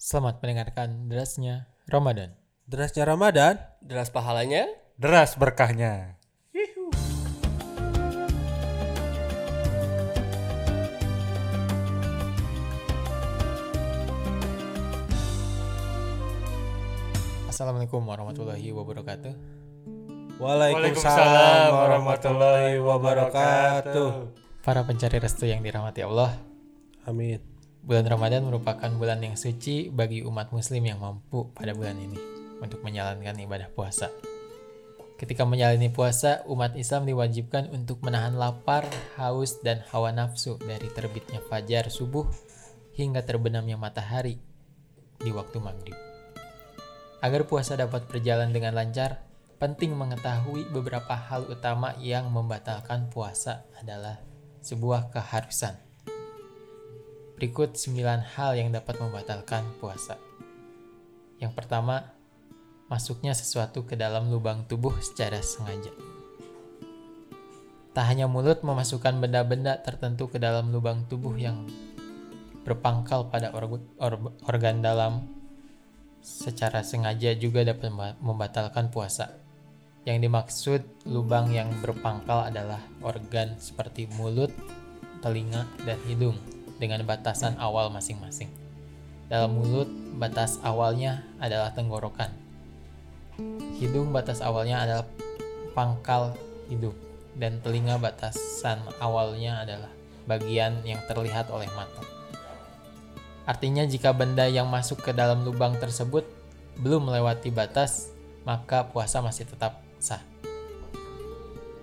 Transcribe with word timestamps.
Selamat 0.00 0.40
mendengarkan 0.40 1.12
derasnya 1.12 1.68
Ramadan. 1.84 2.32
Derasnya 2.64 3.04
Ramadan, 3.04 3.60
Deras 3.84 4.08
pahalanya, 4.08 4.64
Deras 4.96 5.36
berkahnya. 5.36 6.16
Assalamualaikum 17.52 18.00
warahmatullahi 18.00 18.72
wabarakatuh. 18.72 19.32
Waalaikumsalam 20.40 21.68
warahmatullahi 21.76 22.80
wabarakatuh. 22.80 24.08
Para 24.64 24.80
pencari 24.80 25.20
restu 25.20 25.44
yang 25.44 25.60
dirahmati 25.60 26.00
Allah, 26.08 26.40
Amin. 27.04 27.49
Bulan 27.80 28.06
Ramadan 28.06 28.44
merupakan 28.44 28.90
bulan 28.92 29.24
yang 29.24 29.36
suci 29.40 29.88
bagi 29.88 30.20
umat 30.24 30.52
muslim 30.52 30.84
yang 30.84 31.00
mampu 31.00 31.48
pada 31.56 31.72
bulan 31.72 31.96
ini 31.96 32.20
untuk 32.60 32.84
menjalankan 32.84 33.36
ibadah 33.40 33.72
puasa. 33.72 34.12
Ketika 35.20 35.44
menjalani 35.44 35.92
puasa, 35.92 36.40
umat 36.48 36.72
Islam 36.80 37.04
diwajibkan 37.04 37.68
untuk 37.76 38.00
menahan 38.00 38.40
lapar, 38.40 38.88
haus, 39.20 39.60
dan 39.60 39.84
hawa 39.92 40.16
nafsu 40.16 40.56
dari 40.64 40.88
terbitnya 40.88 41.44
fajar 41.44 41.92
subuh 41.92 42.24
hingga 42.96 43.20
terbenamnya 43.24 43.76
matahari 43.76 44.40
di 45.20 45.28
waktu 45.28 45.60
maghrib. 45.60 45.96
Agar 47.20 47.44
puasa 47.44 47.76
dapat 47.76 48.08
berjalan 48.08 48.48
dengan 48.48 48.72
lancar, 48.72 49.20
penting 49.60 49.92
mengetahui 49.92 50.72
beberapa 50.72 51.12
hal 51.12 51.44
utama 51.52 51.92
yang 52.00 52.32
membatalkan 52.32 53.12
puasa 53.12 53.68
adalah 53.76 54.24
sebuah 54.64 55.12
keharusan. 55.12 55.89
Berikut 57.40 57.72
9 57.72 58.36
hal 58.36 58.52
yang 58.52 58.68
dapat 58.68 59.00
membatalkan 59.00 59.64
puasa. 59.80 60.20
Yang 61.40 61.56
pertama, 61.56 62.12
masuknya 62.92 63.32
sesuatu 63.32 63.88
ke 63.88 63.96
dalam 63.96 64.28
lubang 64.28 64.68
tubuh 64.68 64.92
secara 65.00 65.40
sengaja. 65.40 65.88
Tak 67.96 68.04
hanya 68.12 68.28
mulut 68.28 68.60
memasukkan 68.60 69.24
benda-benda 69.24 69.80
tertentu 69.80 70.28
ke 70.28 70.36
dalam 70.36 70.68
lubang 70.68 71.08
tubuh 71.08 71.32
yang 71.40 71.64
berpangkal 72.68 73.32
pada 73.32 73.56
org- 73.56 73.88
or- 73.96 74.36
organ 74.44 74.84
dalam 74.84 75.24
secara 76.20 76.84
sengaja 76.84 77.32
juga 77.40 77.64
dapat 77.64 77.88
memba- 77.88 78.20
membatalkan 78.20 78.92
puasa. 78.92 79.32
Yang 80.04 80.28
dimaksud 80.28 80.80
lubang 81.08 81.48
yang 81.56 81.72
berpangkal 81.80 82.52
adalah 82.52 82.84
organ 83.00 83.56
seperti 83.56 84.12
mulut, 84.12 84.52
telinga, 85.24 85.64
dan 85.88 85.96
hidung 86.04 86.59
dengan 86.80 87.04
batasan 87.04 87.60
awal 87.60 87.92
masing-masing. 87.92 88.48
Dalam 89.28 89.54
mulut, 89.54 89.86
batas 90.16 90.58
awalnya 90.64 91.22
adalah 91.38 91.70
tenggorokan. 91.76 92.32
Hidung 93.78 94.10
batas 94.10 94.40
awalnya 94.40 94.82
adalah 94.82 95.06
pangkal 95.76 96.34
hidung 96.66 96.96
dan 97.38 97.62
telinga 97.62 98.00
batasan 98.00 98.82
awalnya 98.98 99.62
adalah 99.62 99.92
bagian 100.26 100.82
yang 100.82 100.98
terlihat 101.06 101.48
oleh 101.52 101.70
mata. 101.78 102.02
Artinya 103.46 103.86
jika 103.86 104.12
benda 104.12 104.46
yang 104.46 104.68
masuk 104.68 105.00
ke 105.00 105.10
dalam 105.14 105.42
lubang 105.46 105.78
tersebut 105.78 106.26
belum 106.80 107.08
melewati 107.08 107.50
batas, 107.50 108.12
maka 108.44 108.88
puasa 108.88 109.20
masih 109.20 109.46
tetap 109.48 109.80
sah. 109.98 110.22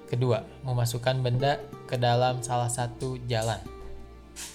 Kedua, 0.07 0.47
memasukkan 0.63 1.19
benda 1.19 1.59
ke 1.85 1.99
dalam 1.99 2.39
salah 2.39 2.71
satu 2.71 3.19
jalan. 3.27 3.76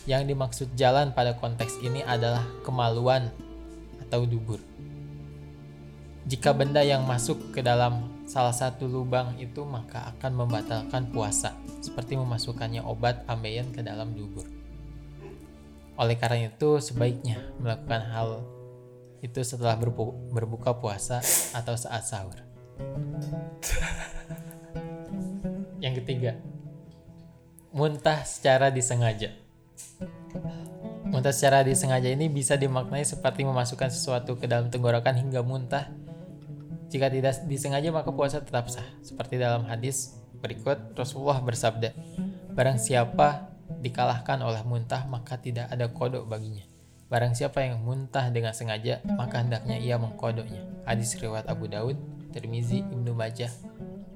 Yang 0.04 0.22
dimaksud 0.34 0.68
jalan 0.74 1.14
pada 1.14 1.38
konteks 1.38 1.78
ini 1.82 2.02
adalah 2.02 2.42
kemaluan 2.66 3.30
atau 4.08 4.26
dubur. 4.26 4.58
Jika 6.22 6.54
benda 6.54 6.86
yang 6.86 7.02
masuk 7.02 7.50
ke 7.50 7.66
dalam 7.66 8.22
salah 8.30 8.54
satu 8.54 8.86
lubang 8.86 9.34
itu 9.42 9.66
maka 9.66 10.14
akan 10.14 10.46
membatalkan 10.46 11.10
puasa, 11.10 11.50
seperti 11.82 12.14
memasukkannya 12.14 12.78
obat 12.86 13.26
ambeien 13.26 13.74
ke 13.74 13.82
dalam 13.82 14.14
dubur. 14.14 14.46
Oleh 15.98 16.14
karena 16.14 16.46
itu, 16.46 16.78
sebaiknya 16.78 17.42
melakukan 17.58 18.02
hal 18.14 18.28
itu 19.18 19.42
setelah 19.42 19.74
berbu- 19.74 20.30
berbuka 20.30 20.78
puasa 20.78 21.18
atau 21.54 21.74
saat 21.74 22.06
sahur. 22.06 22.38
Yang 25.82 26.06
ketiga, 26.06 26.38
muntah 27.74 28.22
secara 28.22 28.70
disengaja. 28.70 29.41
Muntah 31.12 31.34
secara 31.34 31.60
disengaja 31.60 32.08
ini 32.08 32.32
bisa 32.32 32.56
dimaknai 32.56 33.04
seperti 33.04 33.44
memasukkan 33.44 33.92
sesuatu 33.92 34.40
ke 34.40 34.48
dalam 34.48 34.72
tenggorokan 34.72 35.18
hingga 35.18 35.44
muntah. 35.44 35.92
Jika 36.88 37.08
tidak 37.12 37.44
disengaja 37.48 37.88
maka 37.92 38.12
puasa 38.12 38.40
tetap 38.40 38.68
sah. 38.68 38.84
Seperti 39.04 39.36
dalam 39.36 39.68
hadis 39.68 40.16
berikut 40.40 40.96
Rasulullah 40.96 41.40
bersabda, 41.44 41.92
Barang 42.52 42.76
siapa 42.76 43.52
dikalahkan 43.80 44.44
oleh 44.44 44.60
muntah 44.64 45.08
maka 45.08 45.40
tidak 45.40 45.72
ada 45.72 45.88
kodok 45.88 46.28
baginya. 46.28 46.64
Barang 47.12 47.36
siapa 47.36 47.60
yang 47.60 47.84
muntah 47.84 48.32
dengan 48.32 48.56
sengaja 48.56 49.04
maka 49.04 49.44
hendaknya 49.44 49.76
ia 49.76 50.00
mengkodoknya. 50.00 50.64
Hadis 50.88 51.12
riwayat 51.20 51.48
Abu 51.48 51.68
Daud, 51.68 51.96
Tirmizi, 52.32 52.84
Ibnu 52.84 53.12
Majah, 53.12 53.52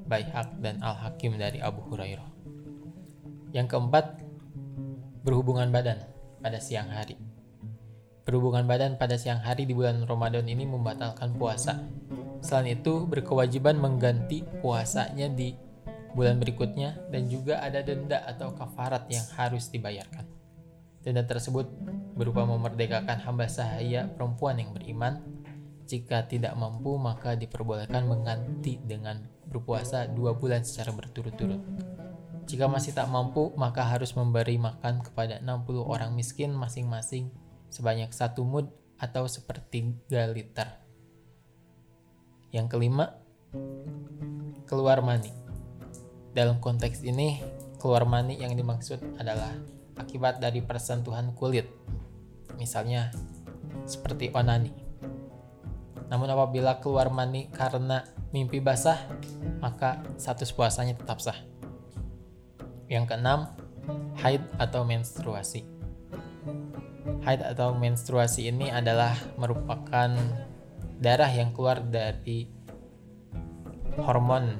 Baihaq 0.08 0.64
dan 0.64 0.80
Al-Hakim 0.80 1.36
dari 1.36 1.60
Abu 1.60 1.84
Hurairah. 1.92 2.24
Yang 3.52 3.66
keempat, 3.72 4.25
berhubungan 5.26 5.74
badan 5.74 6.06
pada 6.38 6.62
siang 6.62 6.86
hari. 6.86 7.18
Berhubungan 8.22 8.62
badan 8.62 8.94
pada 8.94 9.18
siang 9.18 9.42
hari 9.42 9.66
di 9.66 9.74
bulan 9.74 10.06
Ramadan 10.06 10.46
ini 10.46 10.62
membatalkan 10.62 11.34
puasa. 11.34 11.82
Selain 12.38 12.78
itu, 12.78 13.10
berkewajiban 13.10 13.74
mengganti 13.74 14.46
puasanya 14.62 15.26
di 15.26 15.58
bulan 16.14 16.38
berikutnya 16.38 17.10
dan 17.10 17.26
juga 17.26 17.58
ada 17.58 17.82
denda 17.82 18.22
atau 18.22 18.54
kafarat 18.54 19.10
yang 19.10 19.26
harus 19.34 19.66
dibayarkan. 19.66 20.30
Denda 21.02 21.26
tersebut 21.26 21.66
berupa 22.14 22.46
memerdekakan 22.46 23.18
hamba 23.26 23.50
sahaya 23.50 24.06
perempuan 24.06 24.62
yang 24.62 24.70
beriman. 24.78 25.26
Jika 25.90 26.26
tidak 26.30 26.54
mampu, 26.54 26.98
maka 26.98 27.34
diperbolehkan 27.34 28.06
mengganti 28.06 28.78
dengan 28.78 29.26
berpuasa 29.46 30.06
dua 30.06 30.38
bulan 30.38 30.62
secara 30.62 30.94
berturut-turut. 30.94 31.62
Jika 32.46 32.70
masih 32.70 32.94
tak 32.94 33.10
mampu, 33.10 33.50
maka 33.58 33.82
harus 33.82 34.14
memberi 34.14 34.54
makan 34.54 35.02
kepada 35.02 35.42
60 35.42 35.82
orang 35.82 36.14
miskin 36.14 36.54
masing-masing 36.54 37.34
sebanyak 37.74 38.14
satu 38.14 38.46
mud 38.46 38.70
atau 39.02 39.26
sepertiga 39.26 40.30
liter. 40.30 40.70
Yang 42.54 42.66
kelima, 42.70 43.18
keluar 44.70 45.02
mani. 45.02 45.34
Dalam 46.30 46.62
konteks 46.62 47.02
ini, 47.02 47.42
keluar 47.82 48.06
mani 48.06 48.38
yang 48.38 48.54
dimaksud 48.54 49.18
adalah 49.18 49.50
akibat 49.98 50.38
dari 50.38 50.62
persentuhan 50.62 51.34
kulit. 51.34 51.66
Misalnya, 52.62 53.10
seperti 53.90 54.30
onani. 54.30 54.70
Namun 56.06 56.30
apabila 56.30 56.78
keluar 56.78 57.10
mani 57.10 57.50
karena 57.50 58.06
mimpi 58.30 58.62
basah, 58.62 59.02
maka 59.58 60.06
status 60.14 60.54
puasanya 60.54 60.94
tetap 60.94 61.18
sah. 61.18 61.55
Yang 62.86 63.04
keenam, 63.10 63.40
haid 64.22 64.42
atau 64.58 64.86
menstruasi. 64.86 65.66
Haid 67.26 67.42
atau 67.42 67.74
menstruasi 67.74 68.50
ini 68.50 68.70
adalah 68.70 69.14
merupakan 69.34 70.14
darah 71.02 71.30
yang 71.30 71.50
keluar 71.52 71.82
dari 71.82 72.46
hormon 73.98 74.54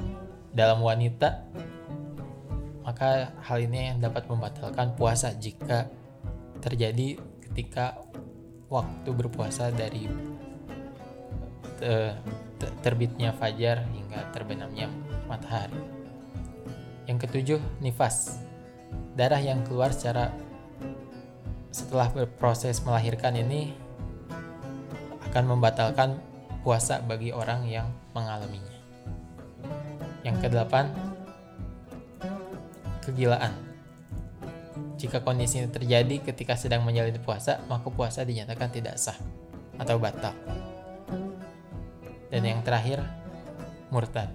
dalam 0.51 0.83
wanita. 0.83 1.47
Maka 2.87 3.35
hal 3.43 3.59
ini 3.67 3.99
dapat 3.99 4.31
membatalkan 4.31 4.95
puasa 4.95 5.35
jika 5.35 5.91
terjadi 6.63 7.19
ketika 7.51 7.99
waktu 8.71 9.11
berpuasa 9.15 9.71
dari 9.71 10.07
te- 11.79 12.75
terbitnya 12.83 13.35
fajar 13.35 13.85
hingga 13.91 14.31
terbenamnya 14.33 14.91
matahari. 15.27 15.96
Yang 17.07 17.19
ketujuh, 17.27 17.61
nifas. 17.79 18.43
Darah 19.15 19.41
yang 19.41 19.63
keluar 19.65 19.95
secara 19.95 20.35
setelah 21.71 22.11
berproses 22.11 22.83
melahirkan 22.83 23.37
ini 23.39 23.73
akan 25.31 25.45
membatalkan 25.57 26.19
puasa 26.67 26.99
bagi 27.05 27.31
orang 27.31 27.69
yang 27.71 27.87
mengalaminya. 28.11 28.75
Yang 30.27 30.37
kedelapan, 30.43 30.91
kegilaan. 33.07 33.55
Jika 34.97 35.23
kondisi 35.23 35.63
ini 35.63 35.71
terjadi 35.71 36.25
ketika 36.27 36.59
sedang 36.59 36.83
menjalani 36.83 37.21
puasa, 37.23 37.63
maka 37.71 37.87
puasa 37.93 38.27
dinyatakan 38.27 38.73
tidak 38.73 38.99
sah 38.99 39.15
atau 39.79 40.01
batal. 40.01 40.35
Dan 42.33 42.43
yang 42.43 42.61
terakhir, 42.67 43.05
murtad. 43.93 44.33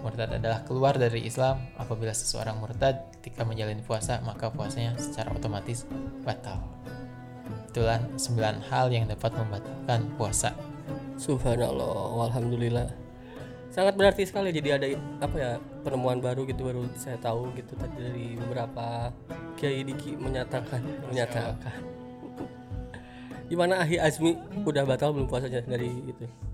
Murtad 0.00 0.30
adalah 0.38 0.62
keluar 0.62 0.94
dari 0.94 1.26
Islam. 1.26 1.58
Apabila 1.74 2.14
seseorang 2.14 2.58
murtad 2.58 3.10
ketika 3.18 3.42
menjalani 3.42 3.82
puasa, 3.82 4.22
maka 4.22 4.48
puasanya 4.48 4.94
secara 4.98 5.34
otomatis 5.34 5.84
batal. 6.22 6.62
Itulah 7.68 8.00
9 8.16 8.70
hal 8.70 8.86
yang 8.90 9.06
dapat 9.10 9.34
membatalkan 9.34 10.08
puasa. 10.16 10.54
Subhanallah, 11.18 12.30
alhamdulillah. 12.30 12.88
Sangat 13.68 13.94
berarti 13.94 14.24
sekali 14.24 14.50
jadi 14.50 14.80
ada 14.80 14.86
apa 15.20 15.36
ya 15.36 15.50
penemuan 15.84 16.18
baru 16.18 16.48
gitu 16.48 16.66
baru 16.66 16.88
saya 16.96 17.20
tahu 17.20 17.52
gitu 17.54 17.76
tadi 17.76 17.94
dari 18.00 18.26
beberapa 18.34 19.12
kiai 19.60 19.84
diki 19.84 20.16
menyatakan 20.16 20.80
menyatakan. 21.12 21.78
Gimana 23.48 23.84
Ahi 23.84 24.00
Azmi 24.00 24.36
udah 24.64 24.84
batal 24.88 25.12
belum 25.12 25.28
puasanya 25.28 25.64
dari 25.64 25.88
itu? 25.88 26.47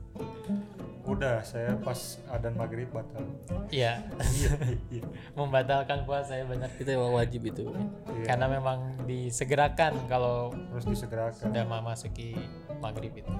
Udah, 1.15 1.37
saya 1.41 1.79
pas 1.79 1.97
adan 2.27 2.55
maghrib 2.55 2.91
batal. 2.91 3.23
Iya, 3.71 4.03
Iya, 4.19 4.51
iya. 4.99 5.05
membatalkan 5.33 6.03
puasa 6.03 6.35
ya 6.35 6.45
benar. 6.45 6.69
Itu 6.75 6.91
emang 6.91 7.15
wajib 7.15 7.47
itu. 7.47 7.71
Iya, 8.11 8.25
Karena 8.27 8.47
memang 8.51 8.79
disegerakan 9.07 9.95
kalau 10.07 10.51
Terus 10.75 10.85
disegerakan. 10.91 11.39
sudah 11.51 11.63
memasuki 11.63 12.35
maghrib 12.79 13.15
itu 13.15 13.31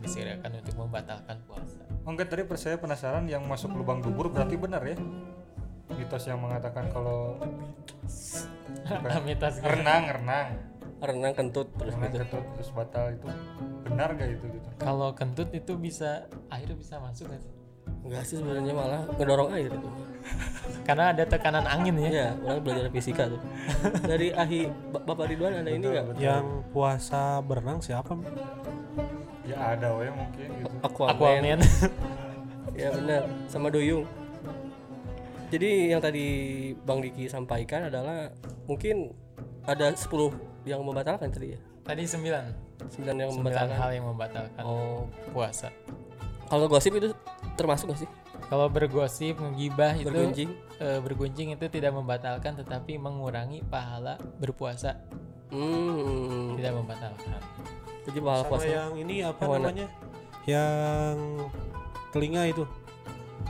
disegerakan 0.00 0.58
untuk 0.58 0.74
membatalkan 0.76 1.36
puasa. 1.46 1.80
Oh, 2.02 2.10
enggak 2.10 2.32
tadi 2.32 2.42
saya 2.56 2.76
penasaran 2.76 3.28
yang 3.28 3.44
masuk 3.44 3.70
lubang 3.72 4.00
dubur 4.00 4.26
berarti 4.28 4.56
benar 4.56 4.80
ya? 4.82 4.96
Mitos 5.90 6.24
yang 6.24 6.40
mengatakan 6.40 6.88
kalau 6.88 7.36
Mitos 9.26 9.60
renang 9.60 10.08
renang 10.08 10.48
Renang 11.00 11.32
kentut 11.32 11.68
terus 11.76 11.92
renang 11.96 12.12
gitu. 12.12 12.24
ketut 12.24 12.44
terus 12.56 12.70
batal 12.72 13.12
itu 13.12 13.28
benar 13.90 14.08
gak 14.14 14.28
itu 14.30 14.44
gitu? 14.46 14.68
Kalau 14.78 15.10
kentut 15.12 15.50
itu 15.50 15.72
bisa 15.74 16.24
air 16.48 16.70
bisa 16.72 16.96
masuk 16.98 17.28
nggak 17.28 17.42
sih? 17.42 17.52
Enggak 18.00 18.22
sih 18.24 18.36
sebenarnya 18.38 18.72
malah 18.72 19.02
ngedorong 19.18 19.50
air 19.52 19.70
itu. 19.70 19.88
Karena 20.86 21.12
ada 21.12 21.24
tekanan 21.26 21.66
angin 21.66 21.98
ya. 21.98 22.08
Iya, 22.08 22.28
orang 22.46 22.62
belajar 22.62 22.86
fisika 22.88 23.28
tuh. 23.28 23.40
Dari 24.10 24.30
Ahi 24.32 24.70
Ba- 24.94 25.04
Bapak 25.04 25.26
Ridwan 25.28 25.60
ada 25.60 25.70
ini 25.70 25.84
enggak? 25.84 26.16
Yang 26.16 26.46
puasa 26.70 27.42
berenang 27.42 27.82
siapa? 27.82 28.14
Ya 29.42 29.74
ada 29.74 29.98
we 29.98 30.06
mungkin 30.08 30.48
gitu. 30.62 30.74
Aquaman. 30.86 31.12
Aquaman. 31.16 31.60
Ya 32.70 32.94
benar, 32.94 33.26
sama 33.50 33.68
Doyung. 33.68 34.06
Jadi 35.50 35.90
yang 35.90 35.98
tadi 35.98 36.26
Bang 36.86 37.02
Diki 37.02 37.26
sampaikan 37.26 37.90
adalah 37.90 38.30
mungkin 38.64 39.10
ada 39.66 39.90
10 39.90 40.06
yang 40.64 40.80
membatalkan 40.86 41.28
tadi 41.28 41.58
ya. 41.58 41.60
Tadi 41.82 42.02
9. 42.02 42.22
9 42.90 43.06
yang 43.14 43.30
9 43.30 43.40
membatalkan. 43.40 43.76
hal 43.76 43.90
yang 43.92 44.06
membatalkan 44.06 44.62
Oh, 44.62 45.04
puasa. 45.30 45.68
kalau 46.46 46.66
gosip 46.66 46.92
itu 46.92 47.12
termasuk 47.54 47.90
gak 47.90 48.00
sih? 48.00 48.10
Kalau 48.42 48.66
bergosip, 48.66 49.38
ngegibah 49.38 49.94
itu 49.94 50.08
Bergunjing. 50.08 50.50
eh, 50.76 50.98
bergunjing 50.98 51.48
itu 51.52 51.66
tidak 51.68 51.92
membatalkan 51.92 52.56
tetapi 52.56 52.96
mengurangi 52.96 53.62
pahala 53.62 54.18
berpuasa, 54.36 54.96
Hmm. 55.50 56.56
tidak 56.56 56.72
membatalkan. 56.74 57.38
Jadi 58.02 58.18
pahala 58.18 58.42
Sama 58.42 58.50
puasa. 58.50 58.66
yang 58.66 58.92
ini 58.96 59.22
apa 59.22 59.38
Yang 59.38 59.50
mana? 59.50 59.60
namanya? 59.62 59.86
Yang 60.44 61.16
telinga 62.10 62.42
itu. 62.48 62.64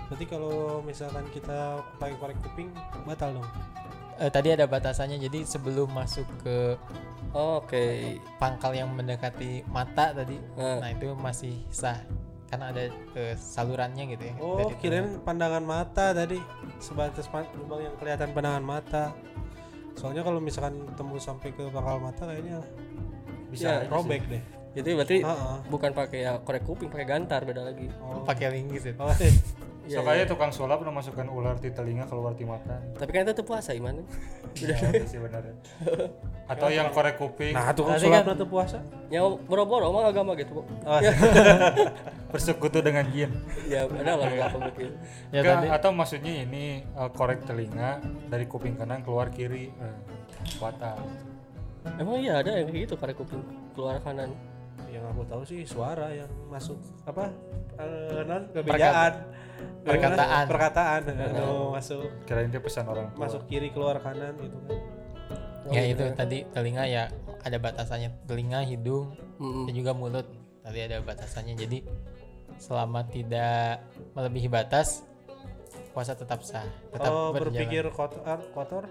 Berarti 0.06 0.24
kalau 0.26 0.54
misalkan 0.82 1.24
kita 1.30 1.58
pakai 1.96 2.18
korek 2.18 2.38
kuping 2.42 2.68
batal 3.06 3.30
dong. 3.32 3.48
Eh, 4.20 4.28
tadi 4.28 4.52
ada 4.52 4.68
batasannya 4.68 5.16
jadi 5.18 5.48
sebelum 5.48 5.88
masuk 5.90 6.28
ke 6.38 6.76
Oh, 7.30 7.62
Oke. 7.62 8.18
pangkal 8.36 8.74
yang 8.74 8.90
mendekati 8.90 9.62
mata 9.64 10.10
tadi, 10.10 10.34
Nah. 10.58 10.82
nah 10.82 10.90
itu 10.90 11.14
masih 11.14 11.54
sah 11.70 11.94
karena 12.50 12.74
ada 12.74 12.90
eh, 13.14 13.34
salurannya 13.38 14.04
gitu 14.12 14.24
ya. 14.26 14.34
Oh, 14.42 14.66
kirain 14.76 15.22
pandangan 15.22 15.62
mata 15.62 16.10
tadi 16.10 16.42
sebatas 16.76 17.30
lubang 17.54 17.80
yang 17.80 17.94
kelihatan 17.96 18.34
pandangan 18.34 18.64
mata. 18.66 19.04
Soalnya 19.94 20.20
kalau 20.20 20.42
misalkan 20.42 20.84
tembus 20.98 21.22
sampai 21.22 21.54
ke 21.54 21.70
pangkal 21.70 22.02
mata 22.02 22.26
kayaknya 22.26 22.58
Ya, 22.58 22.62
Bisa 23.48 23.70
sih. 23.78 23.88
robek 23.88 24.22
deh. 24.26 24.42
Jadi 24.70 24.90
berarti 24.94 25.16
Heeh. 25.22 25.56
bukan 25.66 25.90
pakai 25.90 26.18
ya 26.22 26.32
korek 26.38 26.62
kuping, 26.62 26.90
pakai 26.90 27.06
gantar 27.06 27.42
beda 27.42 27.62
lagi. 27.62 27.86
Oh. 28.02 28.22
pakai 28.22 28.52
linggis 28.52 28.90
itu. 28.90 28.98
Oh, 28.98 29.10
eh. 29.90 29.92
Iya, 29.92 29.98
So 29.98 30.06
kayak 30.06 30.26
tukang 30.30 30.52
sulap 30.54 30.78
udah 30.78 30.94
masukkan 30.94 31.26
ular 31.26 31.58
di 31.58 31.74
telinga 31.74 32.06
keluar 32.06 32.32
di 32.32 32.46
mata. 32.46 32.78
Tapi 32.94 33.10
kan 33.10 33.26
itu 33.26 33.42
puasa 33.42 33.74
iman. 33.74 34.06
Udah 34.54 34.76
sih 35.02 35.18
benar. 35.18 35.42
ya. 35.42 35.54
Atau 36.46 36.70
yang 36.70 36.90
korek 36.90 37.14
kuping 37.14 37.50
Nah, 37.50 37.74
tukang 37.74 37.98
Berarti 37.98 38.06
sulap 38.06 38.22
kan- 38.22 38.38
kan, 38.38 38.46
puasa. 38.46 38.78
Yang 39.06 39.42
boro-boro 39.44 39.90
emang 39.90 40.06
agama 40.06 40.38
gitu, 40.38 40.50
Bu. 40.54 40.62
Oh, 40.62 41.00
bersekutu 42.32 42.78
dengan 42.78 43.02
jin. 43.10 43.34
Ya, 43.66 43.86
ada 43.86 44.14
lah 44.14 44.26
nggak 44.26 44.46
apa 44.48 44.58
mungkin. 44.60 44.90
Ya 45.30 45.42
Enggak, 45.42 45.54
tadi 45.56 45.66
atau 45.74 45.90
maksudnya 45.90 46.32
ini 46.42 46.64
eh, 46.82 47.10
korek 47.10 47.42
telinga 47.42 47.98
dari 48.30 48.46
kuping 48.46 48.78
kanan 48.78 49.02
keluar 49.02 49.30
kiri. 49.30 49.74
Eh, 49.74 49.96
batal. 50.62 50.98
Emang 51.98 52.20
iya 52.20 52.38
ada 52.38 52.54
yang 52.54 52.68
kayak 52.68 52.86
gitu 52.86 52.94
korek 52.94 53.18
kuping 53.18 53.42
keluar 53.74 53.98
kanan. 53.98 54.30
Yang 54.90 55.06
aku 55.06 55.22
tahu 55.24 55.42
sih 55.42 55.62
suara 55.62 56.10
yang 56.10 56.28
masuk 56.46 56.76
apa 57.04 57.30
eh, 57.76 58.22
non 58.24 58.42
kebejaan 58.50 59.14
Perkataan. 59.80 60.44
perkataan 60.46 61.00
Aduh, 61.08 61.72
masuk 61.72 62.04
Kirain 62.24 62.48
dia 62.48 62.58
pesan 62.58 62.84
orang 62.84 63.08
tua. 63.10 63.20
masuk 63.22 63.44
kiri 63.46 63.68
keluar 63.70 63.96
kanan 63.98 64.36
gitu 64.36 64.56
kan 64.66 64.78
ya 65.70 65.82
itu 65.86 66.02
tadi 66.12 66.42
telinga 66.48 66.84
ya 66.84 67.04
ada 67.40 67.56
batasannya 67.56 68.10
telinga, 68.26 68.60
hidung, 68.60 69.16
dan 69.38 69.72
juga 69.72 69.94
mulut. 69.94 70.28
Tadi 70.60 70.76
ada 70.82 71.00
batasannya. 71.00 71.56
Jadi 71.56 71.78
selama 72.56 73.00
tidak 73.06 73.80
melebihi 74.12 74.44
batas 74.46 75.06
puasa 75.90 76.12
tetap 76.12 76.42
sah, 76.42 76.66
tetap 76.90 77.08
oh 77.08 77.30
berjalan. 77.30 77.54
berpikir 77.56 77.84
kotor 77.90 78.20
kotor 78.52 78.84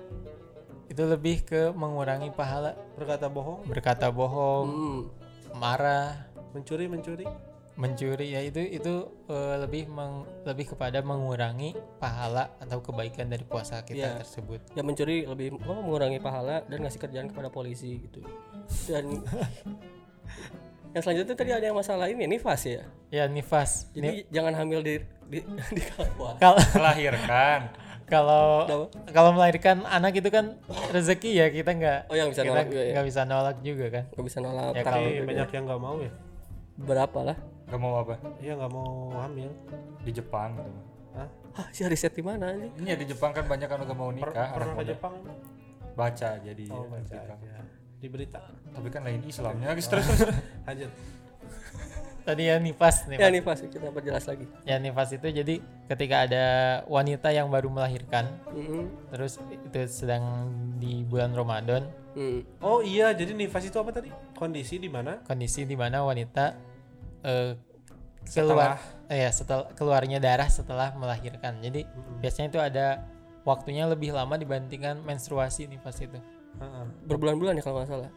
Itu 0.88 1.06
lebih 1.06 1.44
ke 1.44 1.70
mengurangi 1.70 2.30
pahala 2.30 2.74
berkata 2.96 3.28
bohong 3.28 3.62
berkata 3.64 4.10
bohong, 4.10 4.66
Hmm. 4.66 5.02
Marah, 5.54 6.28
mencuri 6.52 6.86
mencuri 6.86 7.28
mencuri 7.74 8.36
ya 8.36 8.44
itu 8.44 8.60
itu 8.60 8.94
eh, 9.26 9.56
lebih 9.58 9.88
meng- 9.88 10.28
lebih 10.44 10.76
kepada 10.76 11.00
mengurangi 11.00 11.72
pahala 11.96 12.52
atau 12.60 12.84
kebaikan 12.84 13.26
dari 13.26 13.42
puasa 13.42 13.82
kita 13.82 13.96
Iya. 13.96 14.20
tersebut. 14.20 14.60
Ya 14.74 14.84
mencuri 14.84 15.24
lebih 15.24 15.56
apa, 15.56 15.74
mengurangi 15.74 16.20
pahala 16.20 16.60
dan 16.66 16.84
ngasih 16.84 17.00
kerjaan 17.00 17.32
kepada 17.32 17.48
polisi 17.48 18.04
gitu. 18.04 18.20
Dan 18.86 19.24
yang 20.94 21.00
selanjutnya 21.00 21.36
tadi 21.36 21.52
ada 21.54 21.64
yang 21.64 21.78
masalah 21.78 22.10
ini 22.10 22.28
nifas 22.28 22.66
ya. 22.66 22.84
Ya 23.10 23.24
nifas. 23.26 23.88
Jadi 23.94 24.28
jangan 24.28 24.60
hamil 24.60 24.84
di 24.84 24.96
di, 25.30 25.40
di 25.78 25.82
kala 25.86 26.10
puasa. 26.18 26.40
Kalau 28.10 28.66
melahirkan. 28.66 28.88
kalau 29.08 29.30
melahirkan 29.32 29.78
anak 29.84 30.14
itu 30.16 30.28
kan 30.28 30.46
rezeki 30.90 31.32
ya 31.32 31.46
kita 31.48 31.72
nggak 31.72 32.00
Oh, 32.06 32.16
yang 32.16 32.28
bisa 32.28 32.42
kita 32.42 32.52
nolak 32.52 32.66
juga 32.68 32.82
ya? 32.82 32.92
nggak 32.92 33.06
bisa 33.06 33.22
nolak 33.24 33.58
juga 33.62 33.86
kan. 33.88 34.04
Gak 34.10 34.26
bisa 34.26 34.38
nolak. 34.40 34.64
Ya, 34.66 34.70
praktek 34.72 34.84
kalau- 34.84 35.00
tapi 35.00 35.14
juga. 35.14 35.28
banyak 35.28 35.50
yang 35.50 35.64
nggak 35.64 35.82
mau 35.82 35.98
ya 36.00 36.12
berapa 36.80 37.20
lah? 37.24 37.38
Gak 37.66 37.78
mau 37.78 37.94
apa? 37.98 38.14
iya 38.40 38.54
nggak 38.56 38.72
mau 38.72 38.90
hamil 39.16 39.52
Di 40.02 40.12
Jepang 40.12 40.50
gitu. 40.56 40.72
Hah? 41.12 41.28
Hah, 41.56 41.68
si 41.70 41.82
riset 41.84 42.12
di 42.12 42.24
mana 42.24 42.50
ini? 42.52 42.70
Ini 42.74 42.88
ya 42.88 42.98
di 42.98 43.06
Jepang 43.06 43.30
kan 43.30 43.46
banyak 43.46 43.68
kan 43.68 43.78
udah 43.80 43.94
mau 43.94 44.10
Per- 44.10 44.18
nikah. 44.26 44.48
pernah 44.52 44.74
anak 44.74 44.78
ke. 44.80 44.90
Jepang 44.90 45.14
Baca 45.92 46.30
jadi. 46.40 46.66
oh 46.68 46.82
ya, 46.82 46.90
baca 46.90 47.20
di 48.00 48.08
berita 48.08 48.40
Tapi 48.72 48.88
kan 48.88 49.02
lain 49.04 49.22
Islamnya. 49.22 49.70
Terus 49.70 49.88
terus. 49.88 50.08
terus. 50.08 50.34
lanjut 50.68 50.92
Tadi 52.22 52.44
ya 52.46 52.56
nifas 52.58 53.08
Ya 53.08 53.28
nifas. 53.28 53.60
nifas 53.60 53.74
kita 53.74 53.90
perjelas 53.90 54.26
lagi. 54.26 54.46
Ya 54.64 54.76
nifas 54.78 55.10
itu 55.12 55.26
jadi 55.26 55.56
ketika 55.86 56.24
ada 56.24 56.46
wanita 56.86 57.30
yang 57.30 57.48
baru 57.48 57.68
melahirkan 57.68 58.30
Mm-mm. 58.50 58.86
terus 59.10 59.38
itu 59.42 59.80
sedang 59.88 60.48
di 60.76 61.02
bulan 61.04 61.32
Ramadan 61.32 61.90
Hmm. 62.10 62.42
oh 62.60 62.82
iya 62.82 63.14
jadi 63.14 63.32
nifas 63.32 63.64
itu 63.64 63.78
apa 63.78 63.94
tadi 63.94 64.10
kondisi 64.34 64.76
di 64.76 64.90
mana 64.90 65.22
kondisi 65.24 65.62
di 65.62 65.78
mana 65.78 66.02
wanita 66.02 66.58
eh, 67.22 67.54
keluar 68.26 68.82
eh, 69.08 69.24
ya 69.24 69.30
setelah 69.30 69.70
keluarnya 69.72 70.18
darah 70.18 70.50
setelah 70.50 70.94
melahirkan. 70.94 71.58
Jadi 71.60 71.86
biasanya 72.20 72.48
itu 72.50 72.60
ada 72.60 72.88
waktunya 73.42 73.86
lebih 73.86 74.12
lama 74.12 74.36
dibandingkan 74.36 75.00
menstruasi 75.00 75.66
nifas 75.66 76.02
itu. 76.02 76.18
Heeh. 76.60 76.84
Berbulan-bulan 77.06 77.56
ya 77.56 77.64
kalau 77.64 77.78
nggak 77.80 77.90
salah. 77.90 78.12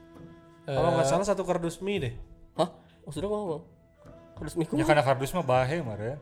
kalau 0.63 0.89
Eh, 0.89 0.95
nggak 0.97 1.09
salah 1.09 1.27
satu 1.27 1.43
kardus 1.43 1.83
mie 1.83 1.99
deh 2.01 2.15
Hah? 2.55 2.71
Maksudnya 3.03 3.29
ngomong? 3.29 3.63
Harus 4.37 4.55
mikir. 4.55 4.75
Ya 4.75 4.85
karena 4.85 5.03
kardus 5.03 5.33
mah 5.33 5.43
bahe 5.43 5.81
mare. 5.81 6.19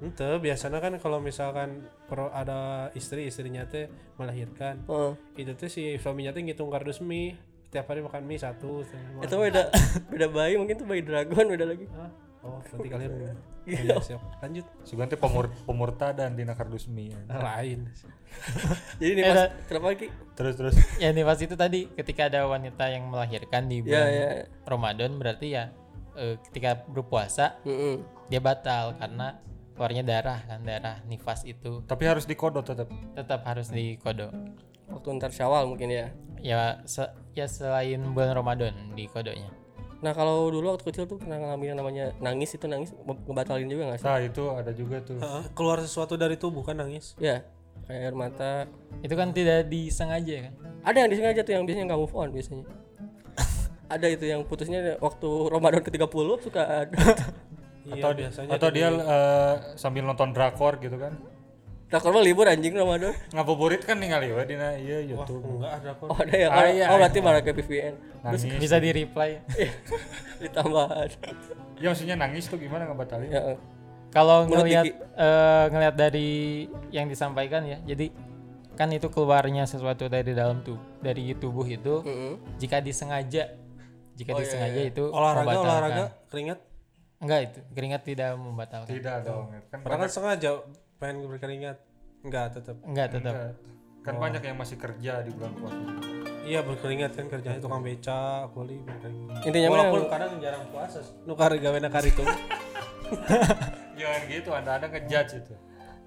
Ente 0.00 0.24
biasanya 0.38 0.80
kan 0.80 0.96
kalau 0.96 1.20
misalkan 1.20 1.84
pro 2.06 2.32
ada 2.32 2.88
istri 2.92 3.28
istrinya 3.28 3.64
teh 3.64 3.84
melahirkan 4.16 4.80
Oh. 4.86 5.12
itu 5.36 5.52
tuh 5.52 5.68
si 5.68 5.96
suaminya 5.96 6.32
teh 6.32 6.40
ngitung 6.40 6.72
kardus 6.72 7.00
mie 7.00 7.36
setiap 7.68 7.86
hari 7.86 8.00
makan 8.00 8.24
mie 8.24 8.40
satu. 8.40 8.80
Itu 9.20 9.34
beda 9.36 9.68
beda 10.12 10.26
bayi 10.28 10.56
mungkin 10.56 10.74
tuh 10.74 10.88
bayi 10.88 11.04
dragon 11.04 11.46
beda 11.46 11.66
lagi. 11.68 11.84
Hah? 11.92 12.10
oh 12.40 12.56
berarti 12.64 12.88
kalian 12.88 13.12
Iya. 13.68 13.92
ya, 13.92 14.00
siap 14.00 14.24
lanjut 14.40 14.64
teh 15.06 15.20
pemur 15.20 15.52
pemurtadan 15.68 16.32
dina 16.32 16.56
kardus 16.56 16.88
mie. 16.88 17.12
lain 17.28 17.84
Jadi 19.00 19.12
nifas 19.14 19.52
kenapa 19.68 19.86
lagi? 19.92 20.08
Terus 20.32 20.54
terus. 20.56 20.74
ya 20.96 21.12
nifas 21.12 21.44
itu 21.44 21.52
tadi 21.52 21.84
ketika 21.92 22.32
ada 22.32 22.48
wanita 22.48 22.88
yang 22.88 23.04
melahirkan 23.06 23.68
di 23.68 23.78
Ya 23.78 23.84
bulan 23.84 24.08
ya. 24.08 24.28
Ramadan 24.64 25.10
berarti 25.20 25.46
ya 25.52 25.68
eh, 26.20 26.36
ketika 26.44 26.84
berpuasa 26.84 27.56
Mm-mm. 27.64 28.04
dia 28.28 28.38
batal 28.38 28.92
karena 28.94 29.40
keluarnya 29.72 30.04
darah 30.04 30.38
kan 30.44 30.60
darah 30.60 31.00
nifas 31.04 31.40
itu 31.42 31.80
Tapi 31.82 32.04
harus 32.04 32.28
dikodok 32.28 32.62
tetap. 32.62 32.88
tetap 33.16 33.40
harus 33.42 33.72
dikodo. 33.72 34.28
Waktu 34.86 35.08
ntar 35.16 35.32
syawal 35.32 35.64
mungkin 35.64 35.88
ya. 35.88 36.06
Ya 36.36 36.60
se- 36.84 37.08
ya 37.32 37.44
selain 37.44 38.04
bulan 38.12 38.32
Ramadan 38.34 38.92
di 38.92 39.08
kodonya. 39.08 39.48
Nah 40.00 40.12
kalau 40.12 40.48
dulu 40.48 40.72
waktu 40.72 40.84
kecil 40.84 41.04
tuh 41.04 41.16
pernah 41.16 41.36
ngalamin 41.36 41.66
yang 41.66 41.78
namanya 41.78 42.04
nangis 42.18 42.52
itu 42.52 42.64
nangis 42.64 42.92
nge- 42.94 43.24
ngebatalin 43.24 43.68
juga 43.68 43.82
nggak 43.88 43.98
sih? 44.00 44.06
Nah 44.06 44.18
itu 44.18 44.42
ada 44.50 44.72
juga 44.72 44.96
tuh. 45.00 45.16
Heeh, 45.16 45.44
keluar 45.52 45.80
sesuatu 45.80 46.16
dari 46.16 46.36
tubuh 46.36 46.60
kan 46.60 46.76
nangis 46.76 47.12
Ya 47.16 47.44
kayak 47.84 48.00
air 48.02 48.14
mata. 48.14 48.52
Itu 49.00 49.12
kan 49.14 49.32
tidak 49.32 49.64
disengaja 49.66 50.48
kan? 50.48 50.52
Ada 50.82 50.96
yang 50.98 51.10
disengaja 51.10 51.40
tuh 51.40 51.52
yang 51.52 51.64
biasanya 51.64 51.86
nggak 51.88 52.00
move 52.00 52.14
on 52.14 52.28
biasanya. 52.30 52.64
Ada 53.90 54.06
itu 54.06 54.22
yang 54.22 54.46
putusnya 54.46 54.96
waktu 55.02 55.28
Ramadan 55.50 55.82
ke 55.82 55.90
30 55.90 56.06
suka 56.40 56.62
ada. 56.86 56.96
iya 57.82 57.98
Atau, 57.98 58.10
biasanya 58.14 58.50
atau 58.54 58.68
dia 58.70 58.88
eh, 58.88 59.54
sambil 59.74 60.06
nonton 60.06 60.30
drakor 60.30 60.78
gitu 60.78 60.94
kan. 60.94 61.18
Drakor 61.90 62.14
mah 62.14 62.22
libur 62.22 62.46
anjing 62.46 62.70
Ramadan. 62.70 63.10
Ngabuburit 63.34 63.82
kan 63.82 63.98
ningali 63.98 64.30
we 64.30 64.42
dina 64.46 64.78
iya 64.78 65.02
YouTube. 65.02 65.42
enggak 65.42 65.82
ada 65.82 65.90
kok 65.98 66.06
Oh 66.06 66.14
ada 66.14 66.34
ya. 66.38 66.46
Ah, 66.46 66.54
Oh, 66.54 66.66
iya, 66.70 66.84
oh 66.86 66.96
berarti 66.96 67.18
malah 67.18 67.42
ke 67.42 67.50
PVN. 67.50 67.94
Nangis. 68.22 68.46
Bisa 68.46 68.78
di 68.78 68.90
reply. 68.94 69.42
Ditambah. 70.46 70.86
Ya 71.82 71.86
maksudnya 71.90 72.14
nangis 72.14 72.46
tuh 72.46 72.62
gimana 72.62 72.86
ngebatalin? 72.86 73.26
Ya. 73.26 73.42
Kalau 74.10 74.46
ngelihat 74.46 74.86
eh, 74.86 75.64
ngelihat 75.66 75.94
dari 75.94 76.30
yang 76.90 77.06
disampaikan 77.06 77.62
ya, 77.62 77.78
jadi 77.82 78.10
kan 78.74 78.90
itu 78.90 79.06
keluarnya 79.06 79.66
sesuatu 79.66 80.08
dari 80.08 80.32
dalam 80.32 80.62
tubuh 80.62 80.80
dari 80.98 81.36
tubuh 81.36 81.68
itu 81.68 82.00
Mm-mm. 82.00 82.56
jika 82.56 82.80
disengaja 82.80 83.52
jika 84.20 84.30
disengaja 84.36 84.80
itu 84.82 85.04
olahraga 85.06 85.40
membatalkan. 85.42 85.64
olahraga 85.66 86.04
keringat? 86.28 86.58
Enggak 87.18 87.40
itu 87.42 87.58
keringat 87.70 88.02
tidak 88.02 88.30
membatalkan. 88.34 88.90
Tidak 88.90 89.16
dong. 89.22 89.44
Kan 89.66 89.78
padahal 89.78 89.98
banyak, 89.98 90.00
kan 90.02 90.10
sengaja 90.10 90.50
pengen 90.96 91.24
berkeringat. 91.26 91.76
Enggak 92.20 92.46
tetap 92.52 92.76
enggak 92.82 93.06
tetap 93.10 93.32
enggak. 93.32 93.52
kan 94.00 94.14
banyak 94.14 94.42
yang 94.42 94.56
masih 94.56 94.76
kerja 94.76 95.12
di 95.20 95.30
bulan 95.30 95.52
puasa. 95.54 95.76
iya 96.42 96.60
berkeringat 96.60 97.12
kan 97.12 97.28
kerjanya 97.28 97.60
tukang 97.60 97.80
beca 97.80 98.20
kuli 98.50 98.76
berkeringat. 98.78 99.40
Intinya 99.42 99.68
walaupun 99.70 99.98
yang- 99.98 100.10
kadang 100.10 100.32
jarang 100.38 100.64
puasa 100.68 100.98
nukar 101.22 101.52
gawe 101.54 101.78
nakar 101.78 102.00
itu. 102.02 102.24
Jangan 103.92 104.22
gitu, 104.26 104.50
anda-anda 104.50 104.86
ngejudge 104.88 105.34
itu. 105.38 105.54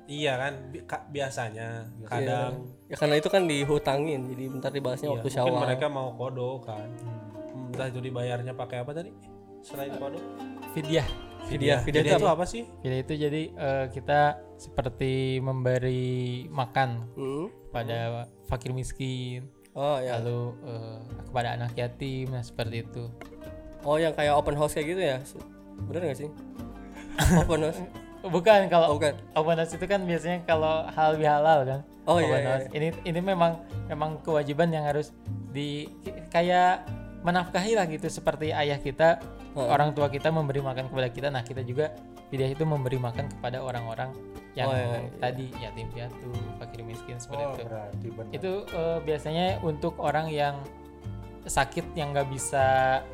iya 0.03 0.35
kan 0.35 0.53
bi- 0.67 0.83
biasanya 1.13 1.87
kadang. 2.03 2.67
Ya 2.85 2.95
karena 2.97 3.15
itu 3.15 3.29
kan 3.29 3.45
dihutangin 3.45 4.27
jadi 4.27 4.43
bentar 4.49 4.67
dibalasnya 4.69 5.07
Iya, 5.07 5.13
waktu 5.15 5.27
mungkin 5.29 5.45
syawal. 5.47 5.63
mereka 5.63 5.87
mau 5.87 6.09
kodo 6.11 6.59
kan. 6.59 6.87
Hmm, 6.91 7.22
entah 7.73 7.89
itu 7.89 7.99
dibayarnya 7.99 8.53
pakai 8.53 8.77
apa 8.79 8.91
tadi 8.93 9.09
selain 9.59 9.91
kodo 9.93 10.19
fidyah 10.71 11.07
Vidya, 11.43 11.83
vidya 11.83 11.99
jadi 11.99 12.07
itu 12.07 12.15
itu 12.15 12.23
apa? 12.23 12.33
apa 12.33 12.45
sih 12.45 12.63
fidyah 12.79 13.01
itu 13.01 13.13
jadi 13.19 13.41
eh, 13.51 13.85
kita 13.89 14.19
seperti 14.55 15.13
memberi 15.37 16.13
makan 16.47 17.03
Hmm. 17.13 17.47
pada 17.67 17.99
fakir 18.45 18.71
miskin 18.71 19.49
Oh 19.73 19.97
ya. 19.97 20.21
lalu 20.21 20.53
eh, 20.63 20.97
kepada 21.25 21.57
anak 21.57 21.73
yatim 21.73 22.29
nah 22.29 22.39
seperti 22.39 22.85
itu 22.85 23.09
Oh 23.83 23.97
yang 23.97 24.13
kayak 24.13 24.31
open 24.31 24.55
house 24.55 24.71
kayak 24.71 24.87
gitu 24.87 25.01
ya? 25.03 25.17
Bener 25.91 26.07
gak 26.07 26.15
sih? 26.15 26.29
open 27.35 27.67
house? 27.67 27.83
bukan 28.23 28.71
kalau 28.71 28.87
Oh, 28.87 28.95
bukan. 28.95 29.11
open 29.33 29.59
house 29.59 29.75
itu 29.75 29.83
kan 29.83 30.07
biasanya 30.07 30.47
kalau 30.47 30.87
hal 30.87 31.19
bihalal 31.19 31.67
kan 31.67 31.81
Oh, 32.03 32.19
iya, 32.19 32.27
Open 32.29 32.39
iya, 32.39 32.51
house. 32.53 32.67
ini 32.71 32.87
ini 33.03 33.19
memang 33.19 33.59
memang 33.85 34.19
kewajiban 34.19 34.71
yang 34.71 34.83
harus 34.83 35.11
di 35.49 35.91
kayak 36.29 36.87
menafkahi 37.23 37.73
lah 37.73 37.87
gitu 37.87 38.05
seperti 38.05 38.51
ayah 38.51 38.77
kita 38.77 39.19
orang 39.55 39.91
tua 39.91 40.07
kita 40.07 40.27
memberi 40.27 40.59
makan 40.59 40.87
kepada 40.87 41.07
kita 41.07 41.27
nah 41.29 41.41
kita 41.41 41.61
juga 41.61 41.95
fidyah 42.27 42.51
itu 42.51 42.63
memberi 42.63 42.97
makan 42.97 43.29
kepada 43.29 43.59
orang-orang 43.59 44.11
yang 44.53 44.69
Oh, 44.69 44.75
iya, 44.75 45.01
iya. 45.01 45.09
tadi 45.17 45.45
yatim 45.57 45.87
piatu 45.89 46.29
fakir 46.57 46.81
miskin 46.83 47.17
seperti 47.17 47.41
Oh 47.41 47.53
itu 47.53 47.63
berarti 47.65 48.07
benar. 48.11 48.31
itu 48.33 48.51
eh, 48.69 48.99
biasanya 49.01 49.45
untuk 49.61 49.97
orang 49.97 50.29
yang 50.29 50.61
sakit 51.43 51.95
yang 51.95 52.13
nggak 52.13 52.29
bisa 52.29 52.65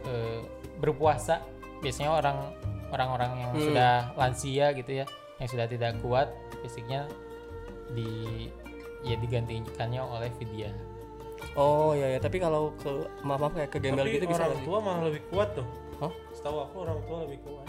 eh, 0.04 0.40
berpuasa 0.78 1.40
biasanya 1.80 2.12
orang 2.14 2.38
orang-orang 2.90 3.32
yang 3.38 3.52
Hmm. 3.54 3.64
sudah 3.64 3.94
lansia 4.16 4.66
gitu 4.74 4.92
ya 4.92 5.06
yang 5.38 5.48
sudah 5.48 5.66
tidak 5.66 5.96
kuat 6.02 6.28
fisiknya 6.60 7.08
di 7.90 8.48
ya 9.02 9.16
digantikannya 9.16 10.02
oleh 10.02 10.28
fidyah 10.36 10.74
Oh 11.54 11.92
iya 11.92 12.16
ya, 12.16 12.20
tapi 12.20 12.38
kalau 12.38 12.72
ke 12.76 12.92
maaf 13.22 13.40
maaf 13.40 13.54
kayak 13.54 13.70
ke 13.70 13.80
gembel 13.80 14.02
tapi 14.02 14.16
gitu 14.16 14.26
bisa 14.28 14.44
orang 14.44 14.62
tua 14.62 14.78
malah 14.80 15.02
lebih 15.04 15.22
kuat 15.28 15.50
tuh 15.54 15.68
Hah? 16.00 16.12
setahu 16.32 16.58
aku 16.62 16.76
orang 16.82 17.00
tua 17.04 17.18
lebih 17.24 17.40
kuat 17.42 17.68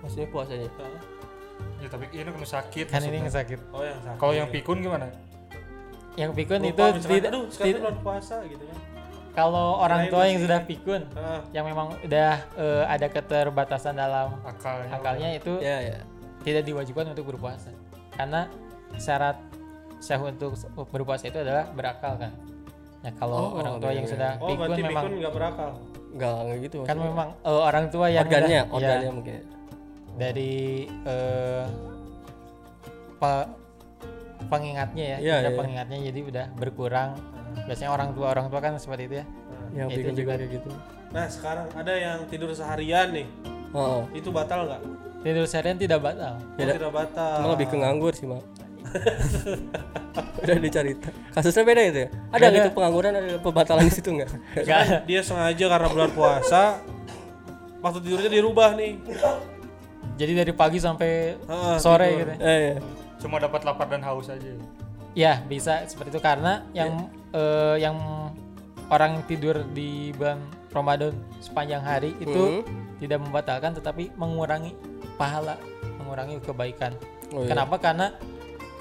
Maksudnya 0.00 0.28
puasanya? 0.28 0.68
Hah? 0.74 1.00
Ya 1.76 1.88
tapi 1.88 2.04
ini 2.08 2.24
kan 2.24 2.40
sakit. 2.40 2.86
kan 2.88 3.00
ini 3.02 3.18
maksudnya. 3.18 3.32
sakit 3.34 3.58
oh 3.70 3.82
yang 3.82 4.00
sakit 4.00 4.18
Kalau 4.18 4.32
yang 4.32 4.48
pikun 4.48 4.78
gimana? 4.78 5.06
yang 6.14 6.30
pikun 6.32 6.58
Lupa, 6.60 6.90
itu 6.90 7.06
tidak 7.06 7.30
aduh 7.30 7.44
sekarang 7.46 7.66
tidak- 7.66 7.82
bulan 7.82 7.98
puasa 8.00 8.36
gitu 8.44 8.64
kan 8.64 8.78
kalau 9.30 9.78
orang 9.78 10.10
tua 10.10 10.26
yang 10.26 10.42
sudah 10.42 10.60
pikun 10.60 11.02
Ah, 11.14 11.38
yang 11.50 11.62
memang 11.62 11.94
udah 11.96 12.32
eh, 12.52 12.84
ada 12.84 13.06
keterbatasan 13.06 13.94
dalam 13.94 14.34
Akalnya. 14.42 14.90
akalnya 14.90 15.28
itu 15.32 15.52
Ya 15.58 15.78
ya. 15.80 15.98
tidak 16.40 16.64
diwajibkan 16.64 17.14
untuk 17.14 17.28
berpuasa 17.28 17.70
karena 18.12 18.50
syarat 18.96 19.38
sah 19.96 20.18
untuk 20.18 20.58
berpuasa 20.88 21.26
itu 21.26 21.38
adalah 21.38 21.70
berakal 21.70 22.18
kan 22.18 22.32
nah 23.00 23.12
kalau 23.14 23.36
Oh, 23.38 23.50
orang 23.56 23.74
tua 23.76 23.88
iya, 23.88 23.96
yang 23.96 24.04
iya. 24.04 24.12
sudah 24.12 24.30
oh 24.34 24.46
pikun 24.46 24.58
berarti 24.60 24.82
memang 24.82 25.02
pikun 25.02 25.12
nggak 25.18 25.32
berakal 25.32 25.70
Enggak 26.10 26.34
enggak 26.36 26.58
gitu. 26.60 26.76
kan 26.78 26.86
maksudnya. 26.90 27.06
memang 27.08 27.28
eh, 27.40 27.60
orang 27.62 27.84
tua 27.86 28.06
yang 28.08 28.20
organnya, 28.20 28.60
udah- 28.60 28.66
ya, 28.66 28.76
organnya 28.76 29.10
mungkin. 29.10 29.32
ya. 29.32 29.42
dari 30.12 30.52
eh, 31.06 31.64
pe- 33.16 33.48
pengingatnya 34.42 35.04
ya, 35.06 35.18
Iya, 35.18 35.34
indera 35.38 35.48
iya. 35.48 35.58
pengingatnya 35.58 35.98
jadi 36.02 36.20
udah 36.26 36.46
berkurang 36.54 37.10
biasanya 37.62 37.90
orang 37.90 38.10
tua 38.12 38.26
orang 38.28 38.46
tua 38.46 38.60
kan 38.60 38.72
seperti 38.76 39.02
itu 39.04 39.14
ya 39.16 39.26
Yang 39.72 39.88
itu 39.88 39.96
pikun 39.96 40.12
juga 40.12 40.18
juga. 40.20 40.32
kayak 40.36 40.50
gitu. 40.52 40.70
nah 41.10 41.26
sekarang 41.26 41.66
ada 41.72 41.92
yang 41.92 42.18
tidur 42.26 42.50
seharian 42.50 43.08
nih 43.12 43.28
Oh, 43.70 44.02
itu 44.10 44.28
batal 44.28 44.66
nggak 44.66 44.82
tidur 45.20 45.44
seharian 45.44 45.78
tidak 45.78 46.00
batal 46.00 46.34
oh, 46.34 46.58
Tidak. 46.58 46.74
tidak 46.74 46.90
batal 46.90 47.34
cuma 47.38 47.48
lebih 47.54 47.66
ke 47.66 47.76
nganggur 47.76 48.12
sih, 48.12 48.26
Mak. 48.26 48.42
Udah 50.42 50.56
dicari 50.56 50.92
kasusnya 51.30 51.62
beda 51.62 51.82
itu 51.84 51.98
ya 52.00 52.08
ada 52.32 52.46
gitu 52.48 52.68
pengangguran 52.72 53.12
ada 53.12 53.36
pembatalan 53.38 53.84
di 53.84 53.92
situ 53.92 54.10
nggak 54.10 54.30
Nggak. 54.66 54.82
dia 55.04 55.20
sengaja 55.20 55.64
karena 55.68 55.88
bulan 55.88 56.10
puasa 56.10 56.62
waktu 57.80 57.98
tidurnya 58.02 58.30
dirubah 58.30 58.74
nih 58.74 58.98
jadi 60.16 60.44
dari 60.44 60.52
pagi 60.52 60.76
sampai 60.76 61.36
Ah, 61.46 61.76
sore 61.76 62.08
tidur. 62.08 62.18
gitu 62.20 62.32
eh, 62.40 62.58
iya. 62.60 62.74
Cuma 63.16 63.36
dapat 63.36 63.60
lapar 63.64 63.84
dan 63.84 64.00
haus 64.00 64.28
aja. 64.28 64.52
Ya 65.12 65.40
bisa 65.44 65.84
seperti 65.84 66.12
itu 66.12 66.20
karena 66.20 66.64
yang 66.72 67.08
eh, 67.32 67.76
yang 67.76 67.96
orang 68.88 69.16
yang 69.16 69.24
tidur 69.24 69.56
di 69.72 70.12
bulan 70.12 70.40
Ramadan 70.70 71.12
sepanjang 71.38 71.80
hari 71.80 72.12
itu 72.16 72.64
tidak 72.96 73.20
membatalkan 73.20 73.72
tetapi 73.74 74.12
mengurangi 74.14 74.72
pahala, 75.16 75.56
mengurangi 75.96 76.36
kebaikan. 76.40 76.92
Oh, 77.32 77.44
iya. 77.44 77.52
Kenapa? 77.52 77.76
Karena 77.76 78.12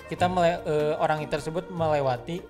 kita 0.09 0.25
mele- 0.25 0.61
eh, 0.65 0.93
orang 0.97 1.21
tersebut 1.25 1.69
melewati 1.69 2.41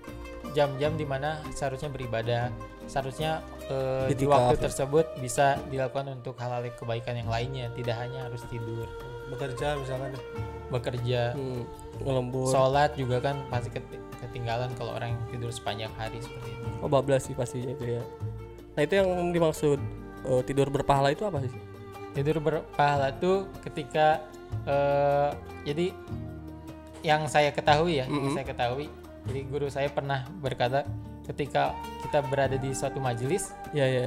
jam-jam 0.50 0.96
di 0.96 1.04
mana 1.04 1.38
seharusnya 1.52 1.86
beribadah, 1.86 2.50
seharusnya 2.88 3.44
eh, 3.70 4.10
di 4.10 4.26
waktu 4.26 4.58
ya. 4.58 4.62
tersebut 4.66 5.06
bisa 5.20 5.60
dilakukan 5.68 6.10
untuk 6.10 6.34
hal-hal 6.40 6.64
kebaikan 6.74 7.14
yang 7.14 7.30
lainnya, 7.30 7.70
tidak 7.76 8.00
hanya 8.00 8.26
harus 8.26 8.42
tidur, 8.48 8.88
bekerja 9.28 9.78
misalkan. 9.78 10.16
Bekerja, 10.70 11.34
Hmm, 11.34 11.66
ngelembur. 11.98 12.46
Sholat 12.46 12.94
juga 12.94 13.18
kan 13.18 13.42
pasti 13.50 13.74
keti- 13.74 13.98
ketinggalan 14.22 14.70
kalau 14.78 14.94
orang 14.94 15.12
yang 15.12 15.22
tidur 15.28 15.50
sepanjang 15.50 15.90
hari 15.98 16.22
seperti 16.22 16.46
itu. 16.48 16.66
oh 16.78 16.86
bablas 16.86 17.26
sih 17.26 17.34
pastinya 17.34 17.74
itu 17.74 17.98
ya. 17.98 18.02
Nah 18.78 18.86
itu 18.86 18.94
yang 18.94 19.10
dimaksud 19.34 19.78
eh, 20.24 20.42
tidur 20.46 20.70
berpahala 20.70 21.10
itu 21.10 21.26
apa 21.26 21.42
sih? 21.42 21.50
Tidur 22.14 22.38
berpahala 22.38 23.10
tuh 23.18 23.50
ketika 23.62 24.22
eh, 24.62 25.30
jadi 25.64 25.90
yang 27.02 27.24
saya 27.26 27.50
ketahui 27.50 27.96
ya, 27.96 28.04
yang 28.04 28.12
Mm-mm. 28.22 28.34
saya 28.34 28.44
ketahui. 28.44 28.86
Jadi 29.22 29.40
guru 29.44 29.66
saya 29.66 29.88
pernah 29.88 30.24
berkata 30.34 30.84
ketika 31.24 31.76
kita 32.00 32.24
berada 32.24 32.56
di 32.56 32.72
suatu 32.72 32.98
majelis 32.98 33.52
ya 33.70 33.84
ya 33.84 34.04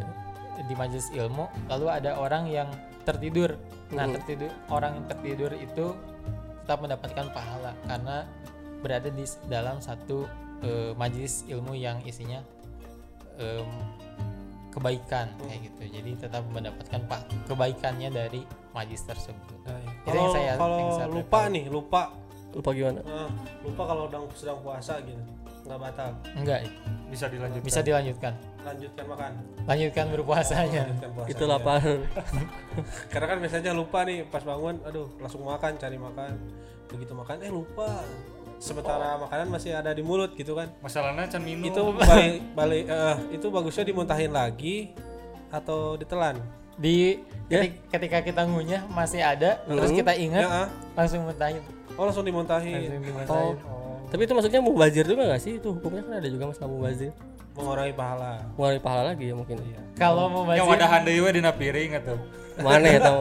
di 0.59 0.73
majelis 0.73 1.09
ilmu 1.09 1.45
lalu 1.67 1.85
ada 1.87 2.15
orang 2.15 2.45
yang 2.47 2.69
tertidur. 3.03 3.55
Nah, 3.89 4.05
Mhm. 4.05 4.13
tertidur 4.15 4.51
orang 4.67 4.91
yang 4.95 5.05
tertidur 5.07 5.51
itu 5.53 5.85
tetap 6.59 6.79
mendapatkan 6.79 7.25
pahala 7.29 7.71
karena 7.83 8.25
berada 8.79 9.07
di 9.07 9.21
dalam 9.45 9.77
satu 9.79 10.25
eh, 10.59 10.91
majelis 10.93 11.43
ilmu 11.45 11.73
yang 11.73 11.99
isinya 12.01 12.39
em, 13.35 13.67
kebaikan 14.69 15.29
kayak 15.39 15.59
gitu. 15.63 15.81
Jadi 15.91 16.11
tetap 16.17 16.41
mendapatkan 16.47 17.01
pa- 17.03 17.21
kebaikannya 17.45 18.09
dari 18.09 18.41
majelis 18.71 19.03
tersebut. 19.03 19.53
Yang 19.61 19.83
kalau 20.07 20.25
saya- 20.31 20.55
kalau 20.55 20.77
yang 20.79 20.91
saya 20.95 21.09
lupa 21.11 21.39
tahu. 21.39 21.53
nih 21.53 21.65
lupa 21.67 22.01
lupa 22.53 22.69
gimana? 22.71 23.01
Ah, 23.03 23.29
lupa 23.61 23.83
kalau 23.83 24.03
sedang 24.07 24.25
sedang 24.33 24.57
puasa 24.61 24.93
gitu. 25.01 25.21
Nggak 25.63 25.79
batal. 25.79 26.09
Enggak, 26.35 26.59
Bisa 27.07 27.25
dilanjutkan. 27.29 27.63
bisa 27.63 27.79
dilanjutkan. 27.79 28.33
lanjutkan 28.63 29.05
makan. 29.05 29.31
Lanjutkan 29.63 30.05
berpuasanya. 30.11 30.81
lanjutkan 30.87 31.11
puasa 31.11 31.29
itu 31.29 31.43
lapar. 31.43 31.81
Karena 33.11 33.25
kan 33.27 33.37
biasanya 33.39 33.71
lupa 33.71 33.99
nih 34.03 34.23
pas 34.27 34.39
bangun 34.39 34.79
aduh 34.83 35.07
langsung 35.19 35.43
makan 35.43 35.75
cari 35.75 35.97
makan. 35.97 36.31
Begitu 36.87 37.13
makan 37.13 37.35
eh 37.43 37.51
lupa. 37.51 38.03
Sementara 38.59 39.19
makanan 39.19 39.51
masih 39.51 39.75
ada 39.75 39.91
di 39.91 39.99
mulut 39.99 40.31
gitu 40.35 40.55
kan. 40.55 40.71
Masalahnya 40.79 41.27
can 41.27 41.43
minum. 41.43 41.67
itu 41.67 41.81
balik 41.93 42.39
balik 42.55 42.83
eh, 42.87 43.15
itu 43.35 43.47
bagusnya 43.51 43.83
dimuntahin 43.83 44.31
lagi 44.31 44.95
atau 45.47 45.99
ditelan? 45.99 46.39
Di 46.73 47.19
ketik- 47.51 47.85
ketika 47.91 48.17
kita 48.23 48.41
ngunyah 48.47 48.87
masih 48.89 49.19
ada 49.21 49.59
terus 49.63 49.91
kita 49.91 50.15
ingat 50.15 50.41
Ya, 50.41 50.49
ah. 50.65 50.67
langsung 50.95 51.27
muntahin 51.27 51.59
Oh 51.93 52.03
langsung 52.03 52.23
dimuntahin. 52.23 52.89
langsung 52.89 53.03
dimuntahin 53.03 53.55
Tapi 54.07 54.21
itu 54.21 54.33
maksudnya 54.33 54.61
mubazir 54.61 55.05
juga 55.05 55.25
gak 55.27 55.41
sih? 55.41 55.57
Itu 55.57 55.73
hukumnya 55.73 56.01
kan 56.01 56.13
ada 56.17 56.27
juga 56.27 56.45
masalah 56.47 56.69
mubazir. 56.69 57.11
Mengurangi 57.53 57.93
pahala. 57.93 58.31
Mengurangi 58.51 58.81
pahala 58.81 59.03
lagi 59.09 59.25
ya 59.25 59.35
mungkin. 59.35 59.57
Iya. 59.59 59.79
kalau 59.93 60.25
mau 60.25 60.41
yang 60.47 60.65
bazir 60.65 60.73
wadahan 60.73 61.01
deui 61.03 61.19
we 61.19 61.31
dina 61.31 61.51
piring 61.51 61.91
atuh 61.95 62.17
Mana 62.55 62.85
ya 62.87 62.99
tahu? 62.99 63.17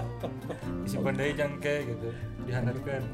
disimpan 0.82 1.14
deui 1.14 1.32
jangke 1.32 1.74
gitu 1.84 2.08
dihandarkeun 2.44 3.04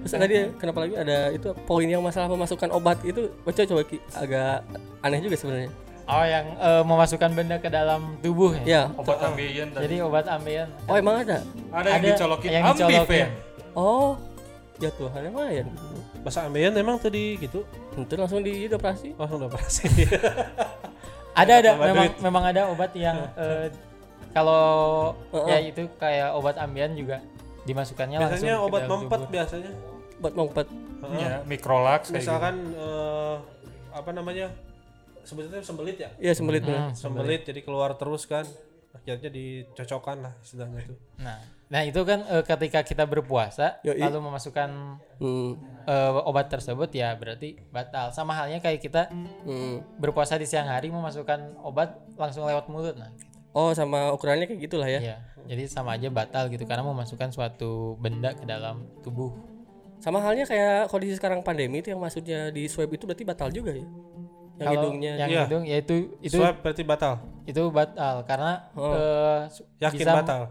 Terus 0.00 0.12
tadi 0.12 0.34
kenapa 0.56 0.78
lagi 0.80 0.94
ada 0.96 1.30
itu 1.30 1.48
poin 1.60 1.86
yang 1.86 2.02
masalah 2.02 2.26
memasukkan 2.26 2.70
obat 2.70 2.98
itu 3.02 3.30
baca 3.40 3.62
coba 3.62 3.82
Ki. 3.84 4.02
agak 4.12 4.66
aneh 5.00 5.18
juga 5.20 5.36
sebenarnya. 5.36 5.70
oh 6.04 6.24
yang 6.24 6.46
eh, 6.52 6.82
memasukkan 6.82 7.30
benda 7.32 7.56
ke 7.56 7.68
dalam 7.68 8.18
tubuh 8.18 8.50
ya 8.56 8.62
Ya. 8.66 8.82
obat 8.92 9.18
ambeien 9.20 9.70
jadi 9.70 10.02
obat 10.02 10.26
ambeien 10.26 10.66
Oh 10.86 10.94
emang 10.94 11.18
ada? 11.20 11.38
ada 11.70 11.86
yang 11.88 11.98
ada 11.98 12.08
dicolokin 12.08 12.48
yang 12.48 12.64
dicolokin. 12.68 12.98
ambifen 12.98 13.28
Oh. 13.74 14.16
Ya 14.80 14.90
Tuhan 14.90 15.30
emang 15.30 15.46
ya. 15.52 15.62
Bahasa 16.26 16.48
ambeien 16.48 16.74
emang 16.74 16.98
tadi 16.98 17.38
gitu. 17.38 17.62
Tentu 17.94 18.14
langsung 18.18 18.42
di 18.42 18.66
operasi. 18.66 19.14
Langsung 19.14 19.46
pasti. 19.46 19.86
ada 21.32 21.52
ada 21.64 21.70
memang 21.80 22.08
duit. 22.12 22.14
memang 22.20 22.42
ada 22.44 22.62
obat 22.68 22.92
yang 22.92 23.16
eh, 23.40 23.72
kalau 24.36 25.12
Heeh. 25.32 25.48
ya 25.48 25.58
itu 25.72 25.82
kayak 25.96 26.36
obat 26.36 26.60
ambien 26.60 26.92
juga 26.92 27.24
dimasukkannya 27.64 28.20
langsung 28.20 28.44
biasanya 28.44 28.56
ke 28.60 28.66
obat 28.68 28.82
mempet 28.88 29.20
tubuh. 29.22 29.32
biasanya. 29.32 29.70
Buat 30.22 30.34
mengpet. 30.38 30.68
ya 31.18 31.42
mikrolax 31.46 32.00
kayak 32.10 32.22
gitu. 32.22 32.30
Misalkan 32.30 32.54
eh, 32.74 33.36
apa 33.92 34.10
namanya? 34.12 34.46
Sebetulnya 35.22 35.62
sembelit 35.62 35.96
ya. 36.02 36.10
Iya 36.18 36.32
sembelit. 36.34 36.66
Hmm, 36.66 36.90
Sembelit 36.98 37.46
jadi 37.46 37.60
keluar 37.62 37.94
terus 37.94 38.26
kan. 38.26 38.42
Akhirnya 38.92 39.30
dicocokkan 39.32 40.20
lah 40.20 40.34
istilahnya 40.44 40.84
itu. 40.84 40.96
nah 41.16 41.40
nah 41.72 41.80
itu 41.80 41.96
kan 42.02 42.20
eh, 42.22 42.44
ketika 42.44 42.84
kita 42.84 43.02
berpuasa 43.02 43.80
Yoi. 43.80 43.96
lalu 43.96 44.20
memasukkan 44.22 45.00
Hmm. 45.16 45.56
eh, 45.82 46.12
obat 46.22 46.46
tersebut 46.46 46.92
ya 46.92 47.14
berarti 47.14 47.56
batal 47.66 48.12
sama 48.12 48.34
halnya 48.34 48.60
kayak 48.60 48.76
kita 48.78 49.08
Hmm. 49.08 49.80
berpuasa 49.96 50.36
di 50.36 50.44
siang 50.44 50.68
hari 50.68 50.92
memasukkan 50.92 51.56
obat 51.58 51.96
langsung 52.14 52.44
lewat 52.44 52.68
mulut 52.68 52.92
nah 52.92 53.08
gitu. 53.10 53.24
Oh 53.52 53.72
sama 53.72 54.08
ukurannya 54.10 54.44
kayak 54.44 54.60
gitulah 54.62 54.84
ya. 54.86 55.00
Iya, 55.02 55.16
jadi 55.46 55.64
sama 55.66 55.92
aja 55.92 56.08
batal 56.08 56.48
gitu 56.48 56.64
karena 56.64 56.80
memasukkan 56.82 57.28
suatu 57.30 57.96
benda 57.96 58.32
ke 58.32 58.44
dalam 58.44 58.84
tubuh 59.00 59.32
Sama 59.98 60.18
halnya 60.18 60.42
kayak 60.42 60.88
kondisi 60.88 61.14
sekarang 61.14 61.40
pandemi 61.40 61.78
itu 61.78 61.88
yang 61.88 62.00
maksudnya 62.00 62.50
di 62.50 62.66
swab 62.66 62.90
itu 62.90 63.06
berarti 63.06 63.22
batal 63.22 63.48
juga 63.48 63.70
ya. 63.70 63.86
Yang 64.52 64.58
Kalau 64.58 64.72
hidungnya. 64.74 65.12
yang 65.16 65.30
Iya. 65.30 65.42
hidung 65.46 65.64
ya 65.64 65.76
itu 65.78 65.94
itu 66.20 66.36
Swab 66.36 66.58
berarti 66.58 66.82
batal. 66.82 67.12
itu 67.44 67.62
batal 67.70 68.14
karena 68.22 68.52
Oh. 68.74 68.90
eh, 68.90 69.40
su- 69.48 69.64
Yakin 69.78 69.98
bisa- 69.98 70.16
batal. 70.16 70.42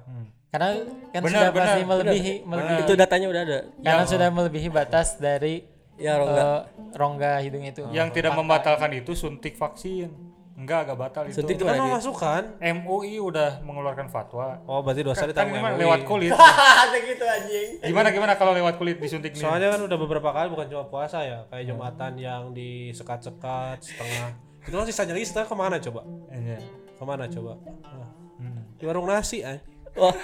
Karena 0.51 0.67
kan 1.09 1.21
Benar, 1.21 1.31
sudah 1.31 1.49
benar, 1.49 1.63
pasti 1.65 1.81
melebihi 1.81 2.33
melebihi 2.43 2.79
itu 2.81 2.93
datanya 2.93 3.27
udah 3.27 3.41
ada. 3.41 3.59
karena 3.77 4.03
sudah 4.05 4.27
melebihi 4.29 4.67
batas 4.69 5.15
dari 5.15 5.63
Ya 5.95 6.17
rongga. 6.17 6.41
eh, 6.41 6.59
rongga 6.93 7.31
hidung 7.39 7.61
itu 7.63 7.85
yang 7.89 8.09
tidak 8.09 8.33
membatalkan 8.33 8.91
itu 8.91 9.13
suntik 9.13 9.53
vaksin 9.53 10.09
enggak 10.53 10.83
agak 10.83 10.97
batal 10.99 11.23
itu 11.23 11.37
Suntik 11.37 11.55
Itu 11.55 11.63
kan 11.63 11.73
lagi. 11.73 11.87
memasukkan. 11.87 12.41
MUI 12.59 13.17
udah 13.17 13.61
mengeluarkan 13.61 14.07
fatwa 14.07 14.61
Oh, 14.63 14.79
berarti 14.79 15.01
dosa 15.01 15.23
kan 15.23 15.29
ditanggung 15.29 15.57
gimana 15.57 15.73
MUI. 15.73 15.81
lewat 15.81 15.99
kulit 16.03 16.31
gitu 17.07 17.23
anjing. 17.23 17.69
gimana 17.81 18.07
gimana 18.09 18.33
kalau 18.35 18.51
lewat 18.51 18.75
kulit 18.75 18.97
disuntik 18.97 19.31
nih 19.31 19.41
Soalnya 19.41 19.69
kan 19.69 19.81
udah 19.81 19.97
beberapa 19.99 20.29
kali 20.29 20.47
bukan 20.49 20.67
cuma 20.67 20.83
puasa 20.85 21.21
ya, 21.21 21.39
kayak 21.47 21.65
Jumatan 21.65 22.13
yang 22.15 22.41
disekat-sekat 22.51 23.77
setengah. 23.79 24.29
Itu 24.59 24.75
kan 24.75 24.85
sisanya 24.85 25.13
lagi 25.13 25.25
setengah 25.25 25.47
ke 25.47 25.55
mana 25.55 25.75
coba? 25.79 26.01
Iya. 26.29 26.57
Ke 26.91 27.03
mana 27.03 27.23
coba? 27.25 27.53
Nah, 27.81 28.09
Hmm. 28.37 28.61
di 28.75 28.83
warung 28.83 29.05
nasi 29.05 29.41
eh. 29.41 29.61
Wah. 29.93 30.15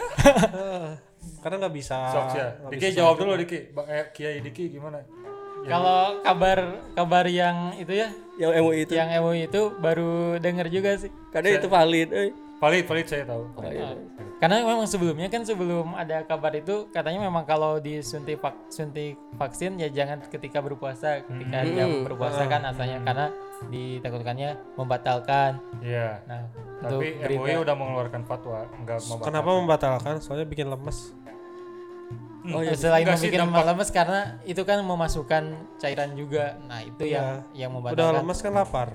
Karena 1.43 1.55
nggak 1.59 1.75
bisa. 1.75 1.97
Sok 2.07 2.27
ya. 2.33 2.47
Diki 2.67 2.87
jawab 2.91 3.15
dulu. 3.17 3.33
Diki. 3.35 3.71
Eh, 3.87 4.05
Kiai 4.11 4.39
Diki 4.39 4.69
gimana? 4.69 5.01
kalau 5.57 6.23
kabar 6.23 6.63
kabar 6.95 7.25
yang 7.27 7.75
itu 7.75 7.91
ya 7.91 8.07
Yang 8.37 8.51
MUI 8.55 8.77
itu. 8.79 8.93
yang 8.93 9.09
MUI 9.19 9.51
itu 9.51 9.61
baru 9.75 10.11
denger 10.37 10.71
juga 10.71 10.95
sih 10.95 11.11
Kadang 11.27 11.59
itu 11.59 11.67
valid. 11.67 12.07
Eh. 12.09 12.31
Valid, 12.57 12.85
valid 12.85 13.05
saya 13.05 13.21
tahu. 13.21 13.43
Oh, 13.51 13.61
iya. 13.65 13.91
karena 14.37 14.63
memang 14.63 14.85
sebelumnya 14.85 15.27
kan 15.27 15.41
sebelum 15.41 15.91
ada 15.91 16.23
kabar 16.23 16.53
itu 16.53 16.87
katanya 16.87 17.21
memang 17.21 17.43
kalau 17.43 17.77
disuntik 17.77 18.37
vak- 18.37 18.69
suntik 18.69 19.17
vaksin 19.33 19.75
ya 19.75 19.89
jangan 19.89 20.21
ketika 20.23 20.57
berpuasa 20.57 21.21
ketika 21.21 21.57
Hmm. 21.59 21.73
jam 21.75 21.89
berpuasa 22.01 22.45
kan 22.45 22.61
asalnya 22.63 23.01
karena 23.01 23.27
ditakutkannya 23.67 24.49
membatalkan 24.73 25.57
Iya. 25.79 26.21
nah 26.23 26.45
untuk 26.45 26.66
Tapi 26.77 27.07
MUI 27.25 27.57
udah 27.57 27.75
mengeluarkan 27.75 28.21
fatwa 28.25 28.69
enggak 28.77 29.01
membatalkan. 29.01 29.27
Kenapa 29.27 29.49
membatalkan? 29.49 30.13
Soalnya 30.21 30.45
bikin 30.45 30.67
lemes. 30.69 31.13
Oh 32.47 32.63
iya. 32.63 32.77
selain 32.77 33.03
Enggak 33.03 33.19
sih, 33.19 33.27
membuat 33.27 33.43
dampak- 33.43 33.67
lemes 33.73 33.89
karena 33.91 34.19
itu 34.47 34.61
kan 34.63 34.79
memasukkan 34.79 35.43
cairan 35.81 36.15
juga 36.15 36.55
nah 36.63 36.79
itu 36.79 37.03
yang 37.03 37.43
yang 37.51 37.75
Udah 37.75 37.91
membatalkan 37.91 38.15
lemes 38.23 38.39
kan 38.39 38.51
lapar 38.55 38.87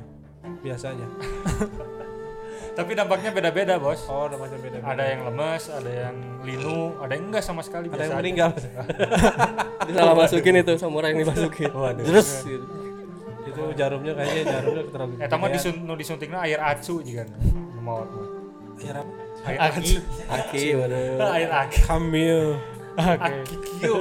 biasanya. 0.63 1.07
Tapi 2.73 2.97
dampaknya 2.97 3.37
beda-beda, 3.37 3.77
Bos. 3.77 4.09
Oh, 4.09 4.25
udah 4.33 4.39
macam 4.41 4.57
beda. 4.57 4.81
Ada 4.81 5.05
yang 5.13 5.21
lemes, 5.29 5.63
ada 5.69 5.91
yang 5.93 6.17
linu, 6.41 6.97
ada 7.05 7.13
yang 7.13 7.25
enggak 7.29 7.45
sama 7.45 7.61
sekali 7.61 7.93
Ada 7.93 7.93
biasa 7.93 8.09
yang 8.09 8.21
meninggal. 8.25 8.51
Salah 10.01 10.17
masukin 10.17 10.55
itu 10.65 10.73
samurai 10.81 11.13
yang 11.13 11.21
dimasukin. 11.29 11.69
Waduh. 11.85 12.01
Terus 12.01 12.29
gitu. 12.49 12.65
itu 13.43 13.63
jarumnya 13.77 14.17
kayaknya 14.17 14.43
jarumnya 14.57 14.83
terlalu. 14.89 15.13
Eh, 15.21 15.29
tamu 15.29 15.45
gede. 15.51 15.55
disun 15.61 15.75
nu 15.85 15.93
disuntikna 16.01 16.39
air 16.49 16.61
atsu 16.65 17.05
juga. 17.05 17.29
Mau 17.83 18.07
Air 18.83 18.97
apa? 18.99 19.13
air 19.43 19.59
Aki. 19.59 19.95
Aki 20.31 20.63
waduh. 20.79 21.29
air 21.35 21.51
aki. 21.51 21.79
Kamil. 21.83 22.43
oke 22.95 23.19
Aki 23.19 23.55
kio. 23.59 23.95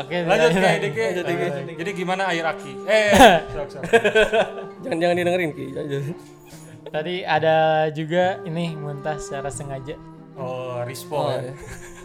oke 0.00 0.16
Lanjut 0.24 0.50
lanjut. 0.52 0.60
Kiai 0.60 0.78
Diki. 0.80 1.72
Jadi 1.76 1.90
gimana 1.92 2.32
air 2.32 2.44
aki? 2.44 2.72
Eh, 2.88 3.12
sok 3.52 3.68
sok. 3.68 3.82
Jangan 4.84 4.96
jangan 5.00 5.16
didengerin 5.16 5.50
Ki. 5.52 5.66
Tadi 6.88 7.14
ada 7.26 7.88
juga 7.92 8.40
ini 8.48 8.72
muntah 8.76 9.20
secara 9.20 9.52
sengaja 9.52 9.96
Oh, 10.36 10.84
rispo. 10.84 11.16
Oh, 11.16 11.32
ya. 11.32 11.56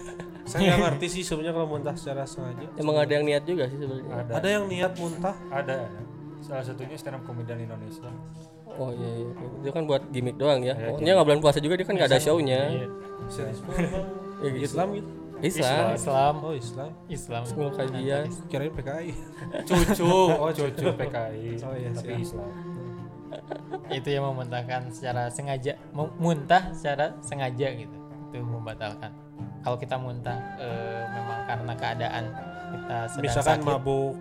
Saya 0.47 0.75
nggak 0.75 0.79
ngerti 0.83 1.07
sih 1.19 1.23
sebenarnya 1.23 1.51
kalau 1.55 1.67
muntah 1.67 1.95
secara 1.99 2.23
sengaja. 2.23 2.67
Emang 2.79 2.95
ada 2.95 3.11
yang 3.11 3.27
niat 3.27 3.43
juga 3.43 3.67
sih 3.67 3.75
sebenarnya. 3.79 4.23
Ada. 4.23 4.31
Ada 4.39 4.47
yang 4.47 4.63
niat 4.71 4.93
muntah. 4.95 5.35
Ada, 5.51 5.75
ada. 5.87 6.01
Salah 6.39 6.63
satunya 6.63 6.95
stand 6.95 7.19
up 7.19 7.23
comedian 7.27 7.59
Indonesia. 7.59 8.07
Oh 8.79 8.89
iya, 8.95 9.09
iya. 9.23 9.27
Dia 9.63 9.71
kan 9.71 9.83
buat 9.83 10.03
gimmick 10.09 10.37
doang 10.39 10.63
ya. 10.63 10.73
Pokoknya 10.75 11.11
nggak 11.17 11.27
bulan 11.27 11.41
puasa 11.43 11.59
juga 11.59 11.75
dia 11.75 11.85
kan 11.87 11.95
nggak 11.97 12.09
ada 12.11 12.19
show-nya. 12.19 12.61
Iya. 12.71 12.87
Ya 14.41 14.47
gitu. 14.51 14.63
Islam 14.65 14.87
gitu. 14.95 15.09
Islam. 15.41 15.85
Islam 15.97 16.33
Oh 16.45 16.53
Islam. 16.53 16.89
Islam 17.09 17.41
Semua 17.49 17.69
kajian. 17.73 18.25
Kirain 18.47 18.71
PKI. 18.71 19.11
Cucu, 19.67 20.05
oh 20.07 20.49
cucu 20.53 20.85
PKI. 20.93 21.57
Oh, 21.65 21.73
iya, 21.73 21.89
tapi 21.93 22.13
siap. 22.13 22.21
Islam. 22.21 22.49
itu 23.91 24.07
yang 24.11 24.27
memuntahkan 24.27 24.91
secara 24.91 25.31
sengaja 25.31 25.79
Mu- 25.95 26.11
muntah 26.19 26.71
secara 26.75 27.15
sengaja 27.23 27.67
gitu 27.75 27.95
itu 28.31 28.39
membatalkan 28.43 29.11
kalau 29.63 29.75
kita 29.75 29.95
muntah 29.99 30.35
eh, 30.59 31.03
memang 31.11 31.39
karena 31.47 31.73
keadaan 31.75 32.23
kita 32.71 32.97
sedang 33.11 33.23
Misalkan 33.23 33.57
sakit 33.59 33.67
mabuk 33.67 34.13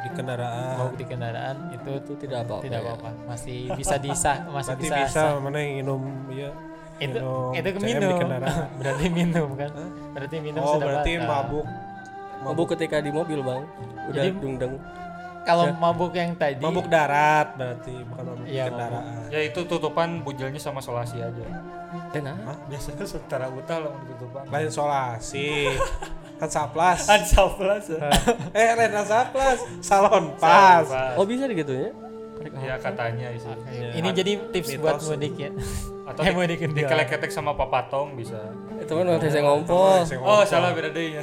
di 0.00 0.08
kendaraan. 0.10 0.74
mabuk 0.76 0.96
di 0.96 1.04
kendaraan 1.04 1.56
itu 1.70 1.90
Itu 1.94 2.12
tidak 2.18 2.38
apa-apa. 2.42 2.62
tidak 2.62 2.80
ya. 2.80 2.86
apa-apa 2.88 3.08
masih 3.26 3.58
bisa 3.72 3.96
disah 3.96 4.36
masih 4.54 4.72
Berarti 4.72 4.84
bisa, 4.84 4.96
bisa, 4.98 5.20
sah. 5.26 5.38
mana 5.38 5.58
yang 5.58 5.72
minum 5.80 6.02
ya. 6.28 6.50
itu 6.98 7.16
minum 7.16 7.52
itu 7.56 7.68
minum 7.80 8.00
di 8.06 8.16
kendaraan. 8.18 8.66
berarti 8.80 9.04
minum 9.08 9.48
kan 9.54 9.70
berarti 10.12 10.36
minum 10.38 10.60
Oh 10.60 10.74
sudah 10.74 10.86
berarti 10.86 11.10
batal. 11.16 11.28
mabuk. 11.28 11.66
Mabuk 12.40 12.66
ketika 12.72 12.96
di 12.98 13.10
mobil 13.10 13.40
bang. 13.40 13.62
Udah 14.06 14.22
Jadi- 14.22 14.36
dungdeng. 14.36 14.74
kalau 15.40 15.72
mabuk 15.72 16.12
yang 16.12 16.36
tadi 16.36 16.60
Mabuk 16.60 16.84
darat 16.86 17.56
berarti 17.56 17.96
bukan 18.04 18.24
mabuk 18.26 18.44
di 18.44 18.52
Iya, 18.52 18.64
kendaraan. 18.68 19.24
Ya 19.28 19.40
itu 19.42 19.60
tutupan 19.64 20.20
bujilnya 20.20 20.56
sama 20.56 20.80
solasi 20.80 21.16
aja. 21.16 21.44
Nah. 22.14 22.36
Biasanya 22.68 23.02
setara 23.02 23.48
utah 23.48 23.80
lah 23.80 23.92
tutupan. 24.06 24.44
Lain 24.46 24.68
solasi. 24.68 25.64
kan 26.40 26.48
saplas. 26.48 27.04
Ansaplas. 27.04 27.84
eh 28.50 28.68
lain 28.72 28.96
saplas. 29.04 29.58
Salon 29.78 30.32
pas. 30.34 30.88
Oh 31.14 31.22
bisa 31.22 31.44
gitu 31.46 31.68
ya? 31.70 31.90
Ya 32.56 32.74
katanya 32.74 33.28
isi. 33.30 33.44
ini 33.92 34.08
jadi 34.10 34.32
tips 34.48 34.80
buat 34.80 34.96
mudik 34.98 35.36
ya 35.36 35.52
Atau 36.08 36.24
Eh, 36.24 36.32
di, 36.32 36.34
mau 36.34 36.42
dikenal. 36.42 36.72
dikeleketek 36.72 37.28
sama 37.28 37.52
papatong 37.52 38.16
bisa. 38.16 38.40
Itu 38.80 38.96
kan 38.96 39.04
waktu 39.06 39.28
saya 39.28 39.44
ngompol. 39.44 40.08
Oh 40.18 40.40
salah 40.42 40.72
beda 40.72 40.88
deh 40.88 41.20
ya. 41.20 41.22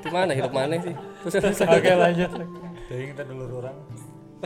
Di 0.00 0.08
mana 0.16 0.32
hidup 0.32 0.48
mana 0.48 0.80
sih? 0.80 0.96
Oke 1.60 1.92
lanjut 1.92 2.30
Ding 2.88 3.12
kita 3.12 3.22
dulu 3.22 3.60
orang. 3.60 3.76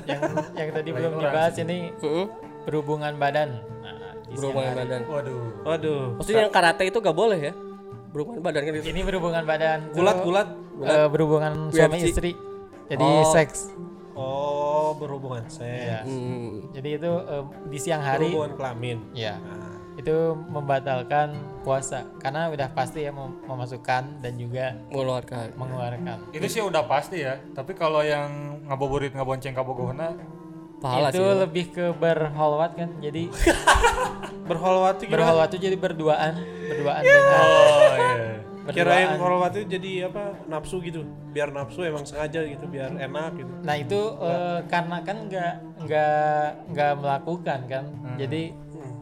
yang 0.05 0.21
yang 0.59 0.69
tadi 0.75 0.91
belum 0.91 1.13
dibahas 1.17 1.55
sih. 1.55 1.63
ini 1.63 1.95
Heeh. 1.95 2.27
berhubungan 2.67 3.15
badan 3.15 3.63
nah, 3.79 4.19
di 4.27 4.35
Berhubungan 4.35 4.75
badan. 4.75 5.01
Waduh. 5.07 5.43
Waduh. 5.63 6.03
Maksudnya 6.19 6.43
yang 6.43 6.53
karate 6.53 6.91
itu 6.91 6.99
gak 6.99 7.15
boleh 7.15 7.39
ya? 7.39 7.53
Berhubungan 8.15 8.41
badan 8.41 8.63
kan 8.63 8.73
itu. 8.73 8.87
ini 8.87 9.01
berhubungan 9.03 9.43
badan 9.43 9.79
tuh, 9.91 9.99
Gulat 9.99 10.17
gulat. 10.23 10.49
eh, 10.81 11.09
berhubungan 11.11 11.53
suami 11.69 11.99
UFC. 11.99 12.07
istri 12.09 12.31
jadi 12.87 13.03
Oh. 13.03 13.27
seks 13.27 13.75
Oh 14.15 14.95
berhubungan 14.95 15.43
seks. 15.45 15.67
Ya. 15.85 16.01
Hmm. 16.01 16.71
Jadi 16.71 16.89
itu 16.95 17.11
eh, 17.11 17.43
di 17.67 17.79
siang 17.79 17.99
hari 17.99 18.31
Berhubungan 18.31 18.55
kelamin. 18.55 18.99
ya 19.11 19.35
Nah, 19.37 19.75
itu 19.95 20.15
membatalkan 20.45 21.35
puasa 21.63 22.07
karena 22.19 22.47
udah 22.49 22.71
pasti 22.71 23.03
ya 23.03 23.11
mem- 23.11 23.43
memasukkan 23.45 24.23
dan 24.23 24.33
juga 24.35 24.79
mengeluarkan 24.89 25.55
mengeluarkan. 25.55 26.31
Itu 26.31 26.47
sih 26.47 26.63
udah 26.63 26.83
pasti 26.85 27.23
ya. 27.23 27.43
Tapi 27.51 27.75
kalau 27.75 28.03
yang 28.03 28.31
ngabuburit 28.65 29.11
ngabonceng 29.11 29.51
kabogohna 29.51 30.15
pahala 30.85 31.09
itu 31.09 31.17
sih 31.19 31.41
lebih 31.41 31.65
ke 31.71 31.85
berholwat 31.95 32.77
kan. 32.77 32.93
Jadi 33.01 33.33
berholwat 34.49 35.01
itu 35.01 35.09
berholwat 35.09 35.49
itu 35.51 35.59
jadi 35.63 35.77
berduaan, 35.77 36.33
berduaan 36.69 37.01
dengan 37.01 37.25
Oh 37.25 37.95
iya. 37.97 38.27
kirain 38.67 39.09
berduaan. 39.09 39.17
holwat 39.19 39.53
itu 39.55 39.65
jadi 39.71 39.91
apa 40.09 40.23
nafsu 40.45 40.81
gitu. 40.81 41.01
Biar 41.33 41.49
nafsu 41.49 41.81
emang 41.83 42.05
sengaja 42.05 42.45
gitu, 42.45 42.65
biar 42.67 42.93
enak 42.93 43.33
gitu. 43.35 43.53
Nah 43.61 43.75
itu 43.75 44.01
eh, 44.21 44.59
karena 44.69 45.01
kan 45.01 45.17
nggak 45.25 45.53
nggak 45.81 46.45
nggak 46.69 46.93
melakukan 46.97 47.61
kan, 47.65 47.85
jadi 48.15 48.43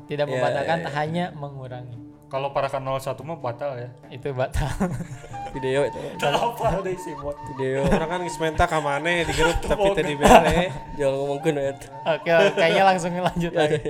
tidak 0.06 0.26
Ya, 0.26 0.32
membatalkan 0.32 0.78
ya, 0.78 0.84
ya. 0.84 0.90
hanya 0.96 1.24
mengurangi. 1.32 1.96
Kalau 2.26 2.48
para 2.50 2.64
kan 2.66 2.80
01 2.80 2.96
mah 3.22 3.38
batal 3.38 3.76
ya. 3.76 3.90
Itu 4.08 4.30
batal. 4.32 4.66
video 5.52 5.80
itu 5.84 5.98
Apa 6.18 6.80
deh 6.80 6.96
sih 6.96 7.12
video 7.14 7.84
Orang 7.86 8.08
kan 8.08 8.18
geus 8.20 8.36
menta 8.36 8.64
ka 8.64 8.78
maneh 8.78 9.22
di 9.22 9.32
grup 9.32 9.56
tapi 9.60 9.88
teh 9.92 10.04
dibere. 10.04 10.72
jangan 10.96 11.14
ngomongin 11.14 11.54
ya 11.54 11.72
Oke, 12.10 12.30
kayaknya 12.52 12.82
langsung 12.84 13.12
lanjut 13.14 13.52
lagi. 13.52 13.80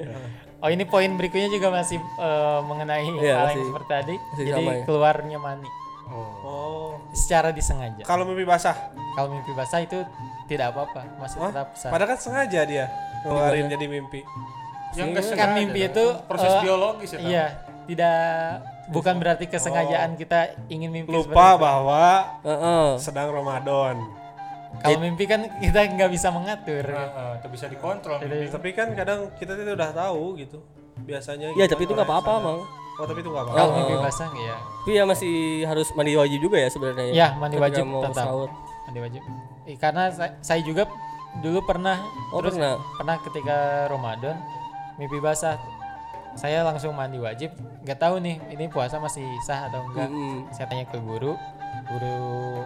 Oh 0.58 0.68
ini 0.68 0.84
poin 0.84 1.10
berikutnya 1.12 1.48
juga 1.48 1.70
masih 1.70 1.98
eh, 1.98 2.60
mengenai 2.62 3.02
Iya, 3.16 3.34
hal 3.36 3.48
yang 3.50 3.66
seperti 3.66 3.88
tadi. 3.88 4.14
masih 4.14 4.44
Jadi 4.44 4.62
ya. 4.62 4.82
keluarnya 4.84 5.38
mani 5.38 5.70
Oh. 6.12 6.28
Oh. 6.44 6.88
secara 7.12 7.48
disengaja. 7.50 8.04
Kalau 8.04 8.28
mimpi 8.28 8.44
basah, 8.44 8.76
Kalau 9.16 9.32
mimpi 9.32 9.48
basah 9.52 9.80
itu 9.80 10.04
tidak 10.44 10.76
apa-apa, 10.76 11.08
masih 11.16 11.40
Hah? 11.40 11.48
tetap 11.48 11.68
sah. 11.72 11.88
padahal 11.88 12.12
kan 12.12 12.18
sengaja 12.20 12.60
dia 12.62 12.84
ngeluarin 13.22 13.66
jadi 13.66 13.86
mimpi. 13.86 14.20
Yang 14.92 15.32
Kan 15.32 15.56
mimpi 15.56 15.88
itu 15.88 16.04
proses 16.28 16.52
eh, 16.52 16.60
biologis 16.62 17.10
ya. 17.12 17.18
Iya, 17.18 17.46
tidak 17.88 18.20
bukan 18.92 19.14
berarti 19.16 19.44
kesengajaan 19.46 20.14
kita 20.14 20.38
ingin 20.68 20.88
mimpi 20.88 21.10
Lupa 21.10 21.28
itu. 21.50 21.58
bahwa 21.58 22.04
Heeh. 22.42 22.86
sedang 22.96 23.28
Ramadan. 23.28 23.96
Kalau 24.74 24.98
mimpi 24.98 25.24
kan 25.24 25.44
kita 25.58 25.84
nggak 25.86 26.10
bisa 26.10 26.28
mengatur. 26.28 26.84
Heeh, 26.84 27.30
itu 27.36 27.48
bisa 27.48 27.66
dikontrol. 27.66 28.20
mimpi. 28.20 28.48
Tapi 28.48 28.68
kan 28.70 28.88
kadang 28.92 29.32
kita 29.34 29.52
tuh 29.52 29.64
udah 29.68 29.90
tahu 29.90 30.24
gitu. 30.36 30.58
Biasanya 30.98 31.52
ya 31.52 31.64
tapi 31.64 31.82
itu 31.82 31.92
nggak 31.92 32.04
apa-apa 32.04 32.32
mang 32.38 32.60
Oh, 32.92 33.08
tapi 33.08 33.20
itu 33.20 33.28
nggak 33.28 33.42
apa-apa. 33.42 33.58
Kalau 33.58 33.72
mimpi 33.74 33.94
basah 33.98 34.28
ya. 34.30 34.56
tapi 34.78 34.90
ya 34.92 35.02
masih 35.02 35.34
harus 35.64 35.88
mandi 35.92 36.12
wajib 36.12 36.38
juga 36.38 36.56
ya 36.56 36.68
sebenarnya 36.68 37.04
Ya, 37.10 37.28
mandi 37.34 37.56
Ketika 37.56 37.64
wajib 37.66 37.84
mau 37.86 38.02
tetap. 38.04 38.16
sahur. 38.22 38.48
Mandi 38.84 38.98
wajib. 39.00 39.22
Eh, 39.64 39.76
karena 39.76 40.02
saya, 40.08 40.30
saya 40.40 40.60
juga 40.60 40.84
dulu 41.38 41.64
pernah 41.64 41.96
oh 42.28 42.38
terus 42.38 42.54
pernah 42.54 42.76
pernah 42.92 43.16
ketika 43.18 43.56
Ramadan 43.88 44.36
mimpi 44.94 45.16
basah 45.18 45.56
saya 46.34 46.64
langsung 46.64 46.96
mandi 46.96 47.20
wajib. 47.20 47.52
Nggak 47.84 47.98
tahu 47.98 48.20
nih 48.22 48.36
ini 48.52 48.66
puasa 48.68 48.98
masih 48.98 49.24
sah 49.44 49.68
atau 49.68 49.84
enggak. 49.88 50.08
Mm-mm. 50.08 50.48
saya 50.54 50.66
tanya 50.68 50.84
ke 50.88 50.98
guru. 50.98 51.36
Guru 51.88 52.62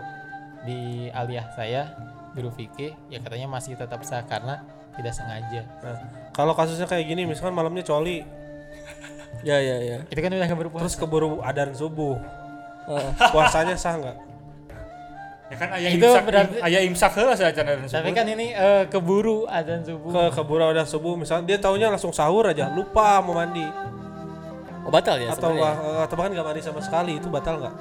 di 0.67 1.09
aliyah 1.15 1.47
saya 1.55 1.95
guru 2.37 2.53
fikih 2.53 2.93
ya 3.09 3.23
katanya 3.23 3.49
masih 3.49 3.79
tetap 3.79 4.05
sah 4.05 4.21
karena 4.27 4.61
tidak 4.97 5.13
sengaja. 5.13 5.63
Nah, 5.85 5.99
kalau 6.33 6.57
kasusnya 6.57 6.89
kayak 6.89 7.05
gini, 7.05 7.29
misalkan 7.29 7.53
malamnya 7.53 7.85
coli, 7.85 8.25
ya 9.45 9.61
ya 9.61 9.77
ya. 9.81 9.99
Itu 10.09 10.21
kan 10.25 10.33
udah 10.33 10.49
nggak 10.49 10.61
berpuasa 10.69 10.85
terus 10.89 10.97
keburu 10.97 11.45
adan 11.45 11.77
subuh, 11.77 12.17
puasanya 13.33 13.77
sah 13.77 14.01
nggak? 14.01 14.17
Ya 15.47 15.57
kan 15.63 15.69
ayah 15.79 15.91
Itu 15.95 16.11
imsak, 16.11 16.23
berarti- 16.27 16.59
ayah 16.59 16.81
imsak 16.83 17.13
heula 17.15 17.35
saja 17.39 17.55
dan 17.55 17.79
tapi 17.87 18.11
kan 18.11 18.27
ini 18.27 18.51
eh, 18.51 18.83
keburu 18.91 19.47
adzan 19.47 19.87
subuh 19.87 20.11
Ke 20.11 20.23
keburu 20.35 20.67
subuh, 20.83 21.15
misalnya 21.15 21.55
dia 21.55 21.59
taunya 21.63 21.87
langsung 21.87 22.11
sahur 22.11 22.51
aja, 22.51 22.67
lupa 22.75 23.23
mau 23.23 23.39
mandi, 23.39 23.63
oh 24.83 24.91
batal 24.91 25.23
ya 25.23 25.31
atau 25.31 25.55
eh, 25.55 26.03
atau 26.03 26.15
bahkan 26.19 26.35
nggak 26.35 26.47
mandi 26.51 26.63
sama 26.67 26.83
sekali, 26.83 27.23
itu 27.23 27.31
batal 27.31 27.63
nggak? 27.63 27.75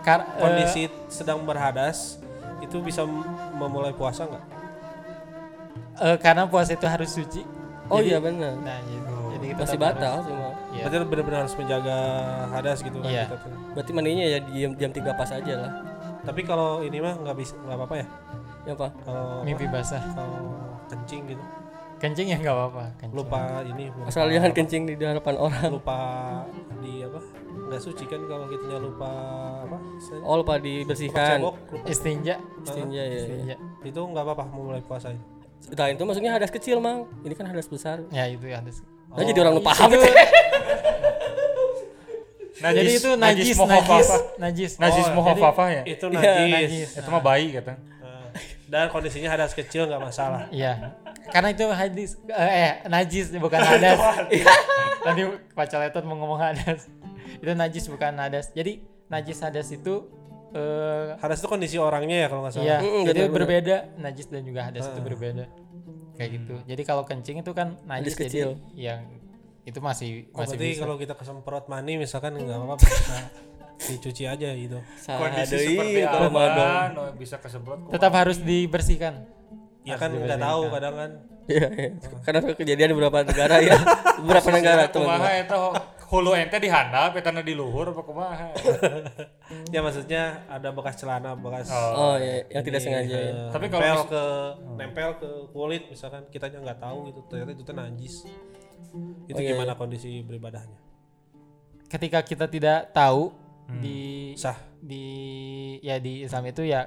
Kar- 0.00 0.40
Kondisi 0.40 0.88
sedang 1.12 1.44
berhadas 1.44 2.16
itu 2.64 2.80
bisa 2.80 3.04
memulai 3.52 3.92
puasa 3.92 4.24
nggak? 4.24 4.44
eh, 5.96 6.16
karena 6.20 6.44
puasa 6.48 6.76
itu 6.76 6.84
harus 6.88 7.08
suci 7.12 7.40
oh 7.88 8.00
Jadi- 8.00 8.08
iya 8.12 8.18
benar 8.20 8.52
nah 8.60 8.76
gitu. 8.84 9.12
jadi 9.36 9.44
kita 9.52 9.60
masih 9.64 9.78
batal 9.80 10.12
harus- 10.20 10.26
sih 10.28 10.34
Mang. 10.36 10.54
Iya. 10.76 10.82
Berarti 10.84 10.96
benar-benar 11.08 11.38
harus 11.40 11.54
menjaga 11.56 11.98
hadas 12.52 12.78
gitu 12.84 12.98
kan? 13.00 13.08
Iya. 13.08 13.24
kita 13.32 13.36
tuh. 13.40 13.50
berarti 13.72 13.90
mandinya 13.96 14.24
ya 14.28 14.38
di 14.44 14.52
jam 14.60 14.72
jam 14.76 14.90
tiga 14.92 15.10
pas 15.16 15.30
aja 15.32 15.54
lah 15.56 15.72
Tapi 16.26 16.40
kalau 16.42 16.82
ini 16.82 16.98
mah 16.98 17.14
nggak 17.22 17.36
bisa, 17.38 17.54
nggak 17.62 17.76
apa-apa 17.78 17.94
ya? 18.02 18.06
ya 18.66 18.72
apa? 18.74 18.88
Kalau 19.06 19.46
mimpi 19.46 19.66
basah. 19.70 20.02
Kalau 20.10 20.58
kencing 20.90 21.22
gitu, 21.30 21.42
kencing 21.96 22.26
ya 22.28 22.36
nggak 22.38 22.54
apa-apa 22.54 22.84
lupa 23.10 23.64
ini, 23.64 23.88
lupa, 23.90 24.06
asal 24.12 24.28
jangan 24.28 24.52
kencing 24.52 24.82
di 24.86 24.94
hadapan 25.00 25.34
orang. 25.38 25.70
Lupa 25.70 25.98
di 26.82 27.02
apa? 27.06 27.20
Nggak 27.66 27.80
suci 27.82 28.04
kan 28.06 28.20
kalau 28.26 28.46
kitanya 28.46 28.78
lupa 28.78 29.10
apa? 29.66 29.76
oh 30.22 30.34
lupa 30.38 30.54
Lupa 30.58 30.62
dibersihkan 30.62 31.38
cebok, 31.40 31.54
lupa. 31.72 31.86
istinja. 31.90 32.34
Istinja 32.62 33.02
ya, 33.02 33.10
ya. 33.10 33.18
istinja. 33.22 33.56
Itu 33.86 34.00
nggak 34.02 34.22
apa-apa 34.22 34.44
memulai 34.50 34.82
puasa 34.82 35.14
itu. 35.14 35.24
Nah 35.74 35.86
itu 35.90 36.02
maksudnya 36.04 36.30
hadas 36.36 36.52
kecil 36.52 36.78
mang. 36.78 37.08
Ini 37.24 37.34
kan 37.34 37.46
hadas 37.48 37.66
besar. 37.66 38.04
Ya 38.12 38.28
itu 38.28 38.46
ya 38.46 38.60
harus 38.60 38.82
Nah, 39.06 39.24
jadi 39.24 39.38
orang 39.48 39.56
lupa 39.56 39.72
paham 39.72 39.96
itu, 39.96 40.02
Najis, 42.56 42.76
jadi 42.78 42.90
itu 42.90 43.10
najis 43.14 43.46
najis 43.52 44.08
najis 44.36 44.72
Najis 44.76 45.06
Oh, 45.06 45.14
mohofafah 45.14 45.68
ya. 45.70 45.82
Itu 45.84 46.08
Iya, 46.08 46.16
najis. 46.16 46.50
najis. 46.50 46.88
Itu 46.96 47.08
mah 47.10 47.20
bayi 47.20 47.52
kata. 47.52 47.76
Nah, 47.76 48.28
dan 48.66 48.84
kondisinya 48.88 49.28
hadas 49.28 49.52
kecil 49.52 49.86
nggak 49.86 50.02
masalah. 50.02 50.48
iya 50.50 50.96
karena 51.26 51.50
itu 51.50 51.66
hadis 51.68 52.10
eh, 52.26 52.52
eh 52.62 52.72
najis 52.86 53.34
bukan 53.34 53.58
hadas 53.66 53.98
tadi 55.00 55.22
Pak 55.52 55.66
Coletot 55.68 56.02
mau 56.02 56.14
ngomong 56.16 56.38
hadas 56.38 56.86
itu 57.36 57.50
najis 57.52 57.86
bukan 57.86 58.14
hadas 58.14 58.54
jadi 58.54 58.78
najis 59.06 59.38
hadas 59.40 59.68
itu 59.68 60.06
eh 60.50 61.18
Hadas 61.18 61.38
itu 61.38 61.48
kondisi 61.48 61.76
orangnya 61.76 62.24
ya 62.24 62.26
kalau 62.26 62.46
nggak 62.46 62.54
salah. 62.54 62.78
Iya, 62.78 62.78
jadi 63.04 63.20
berbeda 63.28 63.76
najis 63.98 64.26
dan 64.26 64.42
juga 64.42 64.64
hadas 64.64 64.86
itu 64.86 65.00
berbeda. 65.02 65.44
Kayak 66.14 66.30
gitu. 66.32 66.54
Jadi 66.64 66.82
kalau 66.82 67.02
kencing 67.02 67.42
itu 67.42 67.52
kan 67.52 67.74
najis 67.84 68.14
kecil. 68.14 68.54
jadi 68.54 68.94
yang 68.94 69.00
itu 69.66 69.78
masih 69.78 70.30
Oh, 70.30 70.40
masih 70.40 70.54
berarti 70.54 70.68
bisa. 70.70 70.80
kalau 70.80 70.96
kita 70.96 71.14
kesemprot 71.14 71.64
mani 71.66 71.98
misalkan 71.98 72.32
nggak 72.32 72.54
apa-apa 72.56 72.78
bisa 72.78 73.18
dicuci 73.76 74.24
aja 74.24 74.48
gitu. 74.54 74.78
Kondisi 75.04 75.74
seperti 75.74 76.00
kalau 76.00 76.30
apa? 76.30 76.40
Ramadan. 76.48 76.88
Oh, 76.96 77.10
bisa 77.12 77.36
kesemprot. 77.36 77.90
Tetap 77.90 78.12
harus 78.14 78.38
dibersihkan. 78.40 79.26
Ya 79.82 79.98
kan 79.98 80.10
nggak 80.10 80.38
tahu 80.38 80.70
kadang 80.70 80.94
kan. 80.94 81.10
Iya, 81.46 81.66
iya. 81.70 81.90
Karena 82.22 82.42
kejadian 82.48 82.90
di 82.90 82.94
beberapa 82.94 83.22
negara 83.22 83.62
ya, 83.62 83.78
beberapa 84.22 84.48
negara 84.50 84.86
tuh. 84.88 85.06
hulu 86.06 86.38
ente 86.38 86.62
dihandap 86.62 87.18
eta 87.18 87.34
nu 87.34 87.42
di 87.42 87.50
luhur 87.50 87.90
apa 87.90 88.02
kumaha? 88.02 88.54
Ya 89.74 89.82
maksudnya 89.82 90.42
ada 90.46 90.70
bekas 90.70 90.98
celana, 90.98 91.34
bekas 91.34 91.66
Oh 91.70 92.14
iya, 92.14 92.46
yang 92.48 92.62
tidak 92.62 92.78
sengaja 92.78 93.14
ya. 93.14 93.34
Tapi 93.50 93.66
kalau 93.66 93.82
nempel 93.82 93.94
mis- 93.96 94.10
ke 94.10 94.24
nempel 94.74 95.10
ke 95.18 95.30
kulit 95.50 95.82
misalkan 95.86 96.22
kitanya 96.30 96.62
nggak 96.62 96.78
tahu 96.78 97.10
gitu 97.10 97.20
ternyata 97.26 97.50
itu 97.52 97.62
tuh 97.62 97.74
najis. 97.74 98.14
Itu 99.26 99.34
Oh, 99.34 99.40
iya, 99.40 99.52
gimana 99.52 99.74
kondisi 99.74 100.20
beribadahnya? 100.20 100.78
Ketika 101.86 102.20
kita 102.20 102.46
tidak 102.46 102.90
tahu 102.90 103.30
Hmm. 103.66 103.78
di 103.78 103.98
Sah. 104.34 104.54
di 104.78 105.04
ya 105.80 105.98
di 105.98 106.22
Islam 106.22 106.46
itu 106.46 106.62
ya 106.62 106.86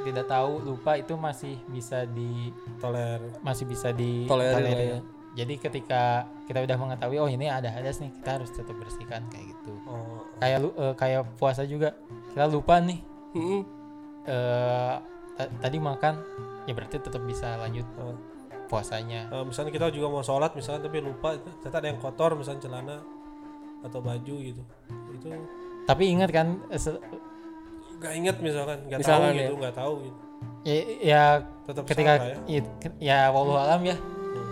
tidak 0.00 0.26
tahu 0.26 0.60
lupa 0.62 0.92
itu 0.94 1.12
masih 1.14 1.56
bisa 1.66 2.04
di 2.04 2.52
Toler. 2.76 3.20
masih 3.40 3.64
bisa 3.64 3.88
di 3.90 4.24
tolerir. 4.24 4.76
ya. 4.90 5.00
Jadi 5.34 5.54
ketika 5.56 6.02
kita 6.44 6.60
udah 6.60 6.76
mengetahui 6.76 7.16
oh 7.16 7.28
ini 7.28 7.46
ada 7.46 7.70
hadas 7.70 7.96
nih 7.98 8.12
kita 8.12 8.36
harus 8.36 8.50
tetap 8.50 8.74
bersihkan 8.74 9.24
kayak 9.28 9.46
gitu. 9.48 9.72
Oh, 9.86 10.26
Kayak 10.36 10.58
lu- 10.60 10.76
eh, 10.76 10.94
kayak 10.94 11.22
puasa 11.36 11.64
juga 11.64 11.96
kita 12.28 12.44
lupa 12.46 12.76
nih 12.78 13.00
Mm-mm. 13.32 13.60
eh 14.26 14.94
ta- 15.34 15.52
tadi 15.60 15.78
makan 15.78 16.14
ya 16.64 16.72
berarti 16.72 16.96
tetap 16.98 17.22
bisa 17.22 17.56
lanjut 17.56 17.86
Oh. 17.96 18.16
Puasanya 18.70 19.26
eh, 19.26 19.42
misalnya 19.42 19.74
kita 19.74 19.90
juga 19.90 20.06
mau 20.08 20.22
sholat 20.22 20.54
misalkan 20.54 20.80
tapi 20.80 21.02
lupa 21.02 21.34
ternyata 21.58 21.76
ada 21.76 21.88
yang 21.88 21.98
kotor 21.98 22.30
misalnya 22.32 22.62
celana 22.62 22.96
atau 23.80 23.98
baju 23.98 24.34
gitu. 24.38 24.62
Itu 25.10 25.26
tapi 25.82 26.02
ingat 26.08 26.30
kan 26.30 26.62
eh, 26.64 26.78
nggak 27.98 28.12
inget 28.14 28.36
misalkan 28.38 28.78
nggak 28.86 29.00
tahu 29.02 29.22
gitu 29.34 29.52
nggak 29.58 29.74
tahu 29.74 29.94
gitu. 30.00 30.18
ya, 30.62 30.76
ya 31.02 31.22
Tetap 31.66 31.82
ketika 31.84 32.12
salah 32.16 32.30
ya. 32.48 32.62
ya, 32.62 32.90
ya 32.96 33.18
wallahu 33.28 33.58
alam 33.58 33.80
ya 33.82 33.96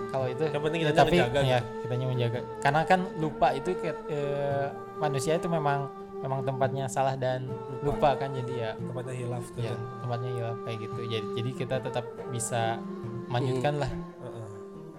kalau 0.08 0.24
itu 0.24 0.40
Yang 0.42 0.62
penting 0.64 0.80
Ya, 0.80 0.88
kitanya 0.88 1.00
tapi 1.04 1.16
menjaga 1.16 1.40
ya 1.44 1.58
kitanya 1.80 2.06
menjaga 2.08 2.40
karena 2.58 2.80
kan 2.82 3.00
lupa 3.16 3.48
itu 3.52 3.70
ke- 3.74 4.02
eh, 4.08 4.66
manusia 4.98 5.36
itu 5.36 5.46
memang 5.46 5.88
memang 6.18 6.42
tempatnya 6.42 6.90
salah 6.90 7.14
dan 7.14 7.46
lupa, 7.78 8.18
kan 8.18 8.34
jadi 8.34 8.52
ya 8.58 8.70
tempatnya 8.74 9.14
hilaf 9.14 9.44
tuh. 9.54 9.62
ya 9.62 9.70
tempatnya 10.02 10.30
hilaf 10.34 10.56
kayak 10.66 10.78
gitu 10.82 11.00
jadi 11.06 11.26
jadi 11.38 11.50
kita 11.54 11.76
tetap 11.78 12.04
bisa 12.28 12.82
melanjutkan 13.28 13.74
lah 13.76 13.90
Heeh. 13.90 14.46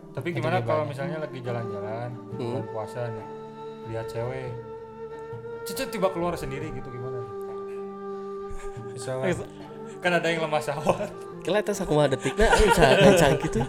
Tapi 0.10 0.28
Itu 0.28 0.36
gimana 0.38 0.58
kalau 0.60 0.82
banyak. 0.82 0.92
misalnya 0.92 1.18
lagi 1.20 1.40
jalan-jalan 1.40 2.10
Hmm. 2.32 2.40
bulan 2.40 2.66
puasa 2.68 3.00
nih 3.08 3.28
lihat 3.88 4.06
cewek 4.06 4.50
Cici 5.62 5.84
tiba 5.88 6.10
keluar 6.10 6.34
sendiri 6.34 6.72
gitu 6.72 6.88
gimana? 6.88 7.20
Misalnya 8.90 9.34
kan 10.00 10.12
ada 10.14 10.28
yang 10.28 10.42
lemah 10.42 10.58
syahwat 10.60 11.10
kelihatan 11.40 11.74
sakumaha 11.74 12.08
detikna 12.08 12.48
aing 12.48 12.72
can 12.72 13.14
can 13.14 13.32
gitu 13.38 13.60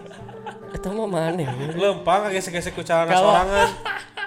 eta 0.71 0.89
mah 0.89 1.09
maneh 1.09 1.47
lempang 1.73 2.31
gesek-gesek 2.31 2.73
ku 2.73 2.83
celana 2.83 3.11
Kalau- 3.11 3.27
sorangan 3.27 3.69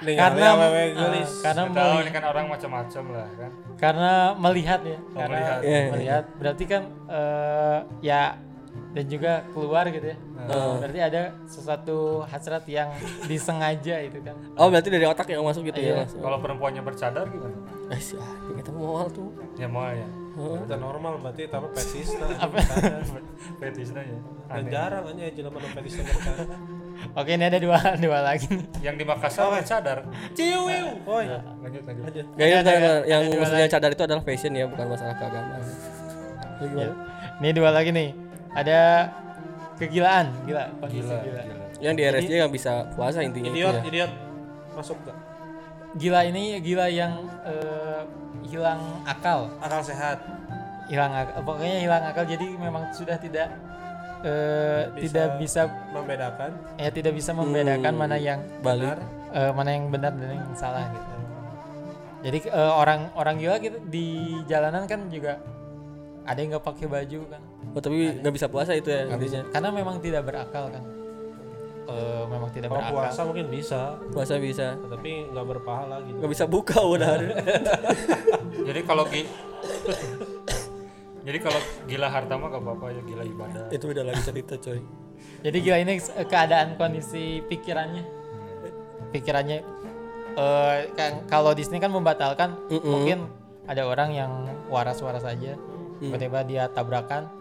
karena 0.05 0.47
awewe 0.53 0.83
geulis 0.91 1.31
karena 1.39 1.61
Nggak 1.65 1.75
tahu 1.77 1.87
meli- 1.89 2.03
ini 2.03 2.11
kan 2.11 2.23
orang 2.25 2.45
macam-macam 2.45 3.03
lah 3.09 3.27
kan 3.33 3.51
karena 3.75 4.11
melihat 4.37 4.79
ya 4.81 4.97
karena 5.13 5.27
melihat. 5.29 5.59
Iya, 5.61 5.77
iya. 5.77 5.91
melihat 5.91 6.23
berarti 6.35 6.63
kan 6.65 6.83
eh, 7.07 7.77
ya 8.01 8.21
dan 8.93 9.05
juga 9.05 9.31
keluar 9.49 9.85
gitu 9.87 10.05
ya. 10.05 10.17
Berarti 10.77 10.99
ada 10.99 11.21
sesuatu 11.45 11.97
hasrat 12.23 12.61
yang 12.65 12.89
disengaja 13.29 13.95
itu 14.01 14.19
kan? 14.19 14.35
Oh 14.53 14.67
berarti 14.67 14.89
dari 14.89 15.03
otak 15.03 15.27
yang 15.27 15.41
masuk 15.41 15.65
gitu 15.65 15.79
Iya. 15.79 15.89
ya 15.89 15.93
langsung 16.01 16.19
kalau 16.19 16.37
perempuannya 16.37 16.81
bercadar 16.81 17.25
gimana? 17.25 17.57
Eh 17.89 17.97
sih 17.97 18.17
kita 18.51 18.69
mau 18.69 19.05
tuh. 19.07 19.33
Ya 19.55 19.65
mau 19.65 19.87
ya. 19.87 20.05
Udah 20.33 20.75
normal 20.75 21.17
berarti 21.19 21.45
tapi 21.45 21.69
fetis 21.73 22.17
Apa? 22.35 22.57
fetisnya 23.59 24.01
ya. 24.11 24.17
Dan 24.49 24.65
jarang 24.67 25.03
aja 25.07 25.25
jelema 25.31 25.57
nu 25.57 25.67
fetis 25.71 25.93
bercadar. 25.95 26.47
Oke 27.13 27.31
ini 27.33 27.45
ada 27.45 27.57
dua 27.57 27.77
dua 28.03 28.19
lagi. 28.21 28.45
Nih 28.47 28.65
yang 28.81 28.95
di 28.95 29.03
Makassar 29.03 29.49
bercadar. 29.49 30.05
Ciwiu 30.33 31.01
woi 31.01 31.25
lanjut 31.25 31.81
lanjut. 31.83 32.03
Lanjut. 32.05 32.25
Gak 32.33 32.45
Ada- 32.45 32.61
benar, 32.61 32.77
ada- 32.77 33.03
yang 33.05 33.21
maksudnya 33.31 33.67
cadar 33.67 33.89
itu 33.89 34.03
adalah 34.03 34.21
fashion 34.21 34.53
ya 34.53 34.65
bukan 34.65 34.85
masalah 34.87 35.15
keagamaan. 35.17 35.61
Ya. 36.63 36.89
ini 37.41 37.49
dua 37.51 37.69
lagi 37.69 37.91
nih 37.91 38.15
ada 38.53 39.09
kegilaan 39.77 40.29
gila 40.45 40.69
kondisi 40.77 41.09
gila, 41.09 41.19
gila. 41.25 41.41
gila. 41.41 41.65
yang 41.81 41.93
di 41.97 42.03
RSJ 42.05 42.31
nggak 42.45 42.53
bisa 42.53 42.71
puasa 42.95 43.19
intinya. 43.25 43.49
Itu 43.49 43.57
idiot 43.57 43.75
ya 43.75 43.83
idiot. 43.83 44.11
Masuk 44.73 44.97
gak 45.03 45.17
gila 45.93 46.19
ini 46.25 46.57
gila 46.61 46.85
yang 46.89 47.13
eh, 47.45 48.01
hilang 48.49 48.81
akal. 49.05 49.49
Akal 49.61 49.81
sehat. 49.85 50.21
Hilang 50.89 51.11
akal 51.13 51.41
pokoknya 51.45 51.77
hilang 51.81 52.03
akal 52.05 52.23
jadi 52.25 52.45
memang 52.57 52.89
sudah 52.93 53.17
tidak 53.17 53.51
eh, 54.23 54.89
Bisa. 54.95 55.01
tidak 55.03 55.27
bisa 55.41 55.61
membedakan. 55.91 56.51
Ya 56.79 56.89
tidak 56.89 57.13
bisa 57.17 57.31
membedakan 57.35 57.93
mana 57.93 58.17
yang 58.17 58.39
balik. 58.63 58.97
eh, 59.33 59.51
mana 59.51 59.69
yang 59.73 59.89
benar 59.89 60.13
dan 60.13 60.29
yang 60.29 60.53
salah 60.53 60.85
gitu. 60.93 61.09
Jadi 62.23 62.37
eh, 62.47 62.73
orang 62.79 63.11
orang 63.17 63.35
gila 63.41 63.55
gitu 63.59 63.77
di 63.89 64.37
jalanan 64.47 64.87
kan 64.87 65.09
juga 65.11 65.41
ada 66.23 66.39
yang 66.39 66.55
nggak 66.55 66.65
pakai 66.65 66.87
baju 66.87 67.19
kan 67.27 67.41
oh 67.71 67.79
tapi 67.79 68.19
nggak 68.19 68.33
bisa 68.33 68.47
puasa 68.51 68.75
itu 68.75 68.91
ya 68.91 69.07
intinya? 69.07 69.41
Karena 69.49 69.69
memang 69.71 69.95
tidak 69.97 70.27
berakal 70.27 70.67
kan? 70.67 70.83
Eh, 71.83 72.23
memang 72.27 72.47
tidak 72.51 72.71
kalau 72.71 72.79
berakal. 72.79 72.95
puasa 72.95 73.21
mungkin 73.23 73.45
bisa. 73.47 73.81
Puasa 74.09 74.33
bisa. 74.39 74.67
Tapi 74.79 75.31
nggak 75.31 75.45
berpahala 75.45 75.99
gitu. 76.03 76.15
Nggak 76.19 76.31
bisa 76.31 76.45
buka 76.47 76.79
udah 76.79 77.11
jadi 78.67 78.79
kalau 78.83 79.03
gi- 79.07 79.27
jadi 81.23 81.37
kalau 81.39 81.59
gila 81.87 82.07
harta 82.07 82.35
mah 82.35 82.51
gak 82.51 82.63
apa-apa 82.63 82.85
ya 82.91 83.01
gila 83.03 83.23
ibadah. 83.23 83.65
Itu 83.71 83.87
beda 83.87 84.03
lagi 84.03 84.21
cerita 84.23 84.55
coy. 84.55 84.79
Jadi 85.43 85.57
gila 85.59 85.77
ini 85.79 85.93
eh, 85.99 86.27
keadaan 86.27 86.75
kondisi 86.75 87.39
pikirannya. 87.43 88.03
Pikirannya 89.11 89.59
eh 90.33 90.79
kan 90.95 91.27
kalau 91.27 91.51
di 91.51 91.63
sini 91.63 91.79
kan 91.79 91.91
membatalkan. 91.91 92.55
Mm-mm. 92.67 92.83
mungkin 92.83 93.19
ada 93.63 93.83
orang 93.83 94.09
yang 94.11 94.31
waras-waras 94.67 95.23
aja. 95.23 95.55
Tiba-tiba 95.99 96.43
dia 96.43 96.63
tabrakan 96.67 97.31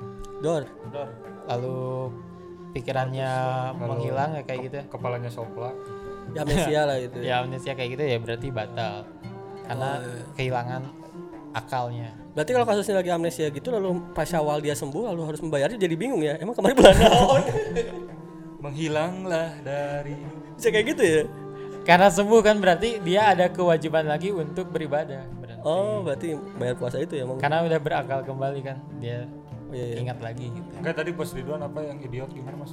dor. 0.42 0.62
Dor. 0.90 1.08
lalu 1.46 2.10
pikirannya 2.72 3.30
menghilang 3.76 4.30
ya 4.38 4.42
kayak 4.42 4.60
gitu? 4.66 4.76
ya. 4.80 4.84
kepalanya 4.88 5.30
soplak 5.30 5.74
ya 6.32 6.40
amnesia 6.46 6.80
lah 6.88 6.96
itu 6.96 7.18
ya 7.20 7.34
amnesia 7.44 7.72
kayak 7.76 7.90
gitu 7.98 8.02
ya 8.02 8.16
berarti 8.18 8.48
batal. 8.48 8.94
Karena 9.62 9.88
kehilangan 10.34 10.82
akalnya. 11.52 12.10
Berarti 12.32 12.50
kalau 12.56 12.66
kasusnya 12.66 12.94
lagi 12.98 13.10
amnesia 13.12 13.46
gitu 13.52 13.68
lalu 13.68 14.00
pas 14.16 14.28
awal 14.34 14.58
dia 14.58 14.72
sembuh 14.72 15.12
lalu 15.12 15.22
harus 15.28 15.40
membayarnya 15.44 15.78
jadi 15.78 15.94
bingung 15.94 16.22
ya. 16.24 16.40
Emang 16.40 16.56
kemarin 16.56 16.74
bulan 16.76 16.96
naon 16.98 17.42
menghilanglah 18.64 19.58
dari 19.60 20.16
bisa 20.56 20.68
kayak 20.72 20.86
gitu 20.96 21.02
ya? 21.04 21.22
Karena 21.82 22.06
sembuh 22.08 22.40
kan 22.46 22.56
berarti 22.62 23.02
dia 23.02 23.34
ada 23.34 23.50
kewajiban 23.50 24.06
lagi 24.06 24.30
untuk 24.30 24.70
beribadah 24.70 25.26
berarti. 25.42 25.62
oh 25.66 26.02
berarti 26.06 26.26
bayar 26.58 26.74
puasa 26.78 26.96
itu 27.02 27.18
ya 27.18 27.26
emang 27.26 27.42
karena 27.42 27.58
udah 27.66 27.78
berakal 27.82 28.20
kembali 28.22 28.60
kan 28.62 28.78
dia 29.02 29.26
Oh, 29.26 29.41
iya, 29.72 29.86
iya. 29.88 29.96
ingat 29.98 30.18
lagi 30.20 30.46
gitu. 30.48 30.68
Enggak 30.76 30.94
tadi 30.94 31.10
bos 31.10 31.30
Ridwan 31.30 31.60
apa 31.60 31.80
yang 31.80 31.98
idiot 31.98 32.30
gimana 32.30 32.56
mas? 32.56 32.72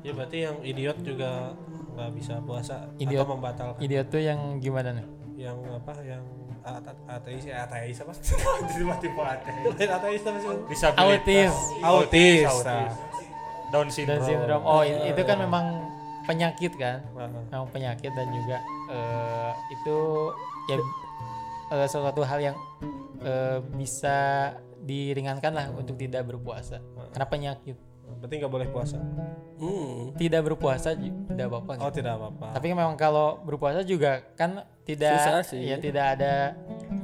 Ya 0.00 0.12
berarti 0.12 0.38
yang 0.42 0.56
idiot 0.60 0.98
juga 1.00 1.54
nggak 1.90 2.10
bisa 2.14 2.34
puasa 2.40 2.88
Idiot. 2.96 3.22
atau 3.22 3.34
membatalkan. 3.34 3.78
idiot 3.78 4.06
tuh 4.08 4.18
yang 4.18 4.40
gimana 4.58 4.94
nih? 4.94 5.06
Yang 5.36 5.56
apa 5.74 5.92
yang 6.00 6.22
ate- 6.60 7.04
ateis 7.06 7.44
ya 7.44 7.64
ateis 7.64 7.96
apa? 7.98 8.12
Tiba-tiba 8.70 9.22
ateis. 9.26 9.64
Lain 9.70 9.90
ateis 9.92 10.20
apa 10.22 10.38
sih 10.38 10.48
disabilitas. 10.66 11.04
Autis. 11.10 11.52
Autis. 11.82 12.46
autis. 12.46 12.92
Down 13.70 13.86
syndrome, 13.86 14.18
dan 14.18 14.26
sindrom 14.26 14.62
oh 14.62 14.82
i- 14.82 15.14
itu 15.14 15.22
kan 15.22 15.38
memang 15.38 15.64
penyakit 16.26 16.74
kan? 16.74 17.06
Nah, 17.12 17.30
memang 17.30 17.68
penyakit 17.70 18.10
dan 18.10 18.26
juga 18.28 18.58
eh, 18.88 19.52
itu 19.70 19.98
ya 20.66 20.76
eh, 21.70 21.86
sesuatu 21.86 22.22
hal 22.22 22.38
yang 22.40 22.56
eh, 23.20 23.58
bisa 23.72 24.50
diringankan 24.82 25.52
lah 25.52 25.66
untuk 25.72 25.96
tidak 25.96 26.24
berpuasa. 26.26 26.80
Karena 27.12 27.26
penyakit 27.28 27.76
berarti 28.18 28.34
nggak 28.42 28.52
boleh 28.52 28.68
puasa? 28.68 28.98
Hmm. 29.60 30.16
tidak 30.16 30.40
berpuasa 30.48 30.96
tidak 30.96 31.46
apa-apa 31.52 31.72
gitu. 31.76 31.84
oh 31.84 31.92
tidak 31.92 32.12
apa-apa. 32.16 32.46
Tapi 32.56 32.66
memang 32.72 32.96
kalau 32.96 33.38
berpuasa 33.44 33.84
juga 33.84 34.24
kan 34.34 34.64
tidak 34.88 35.20
Susah 35.20 35.44
sih. 35.44 35.62
ya 35.68 35.76
tidak 35.76 36.18
ada 36.18 36.56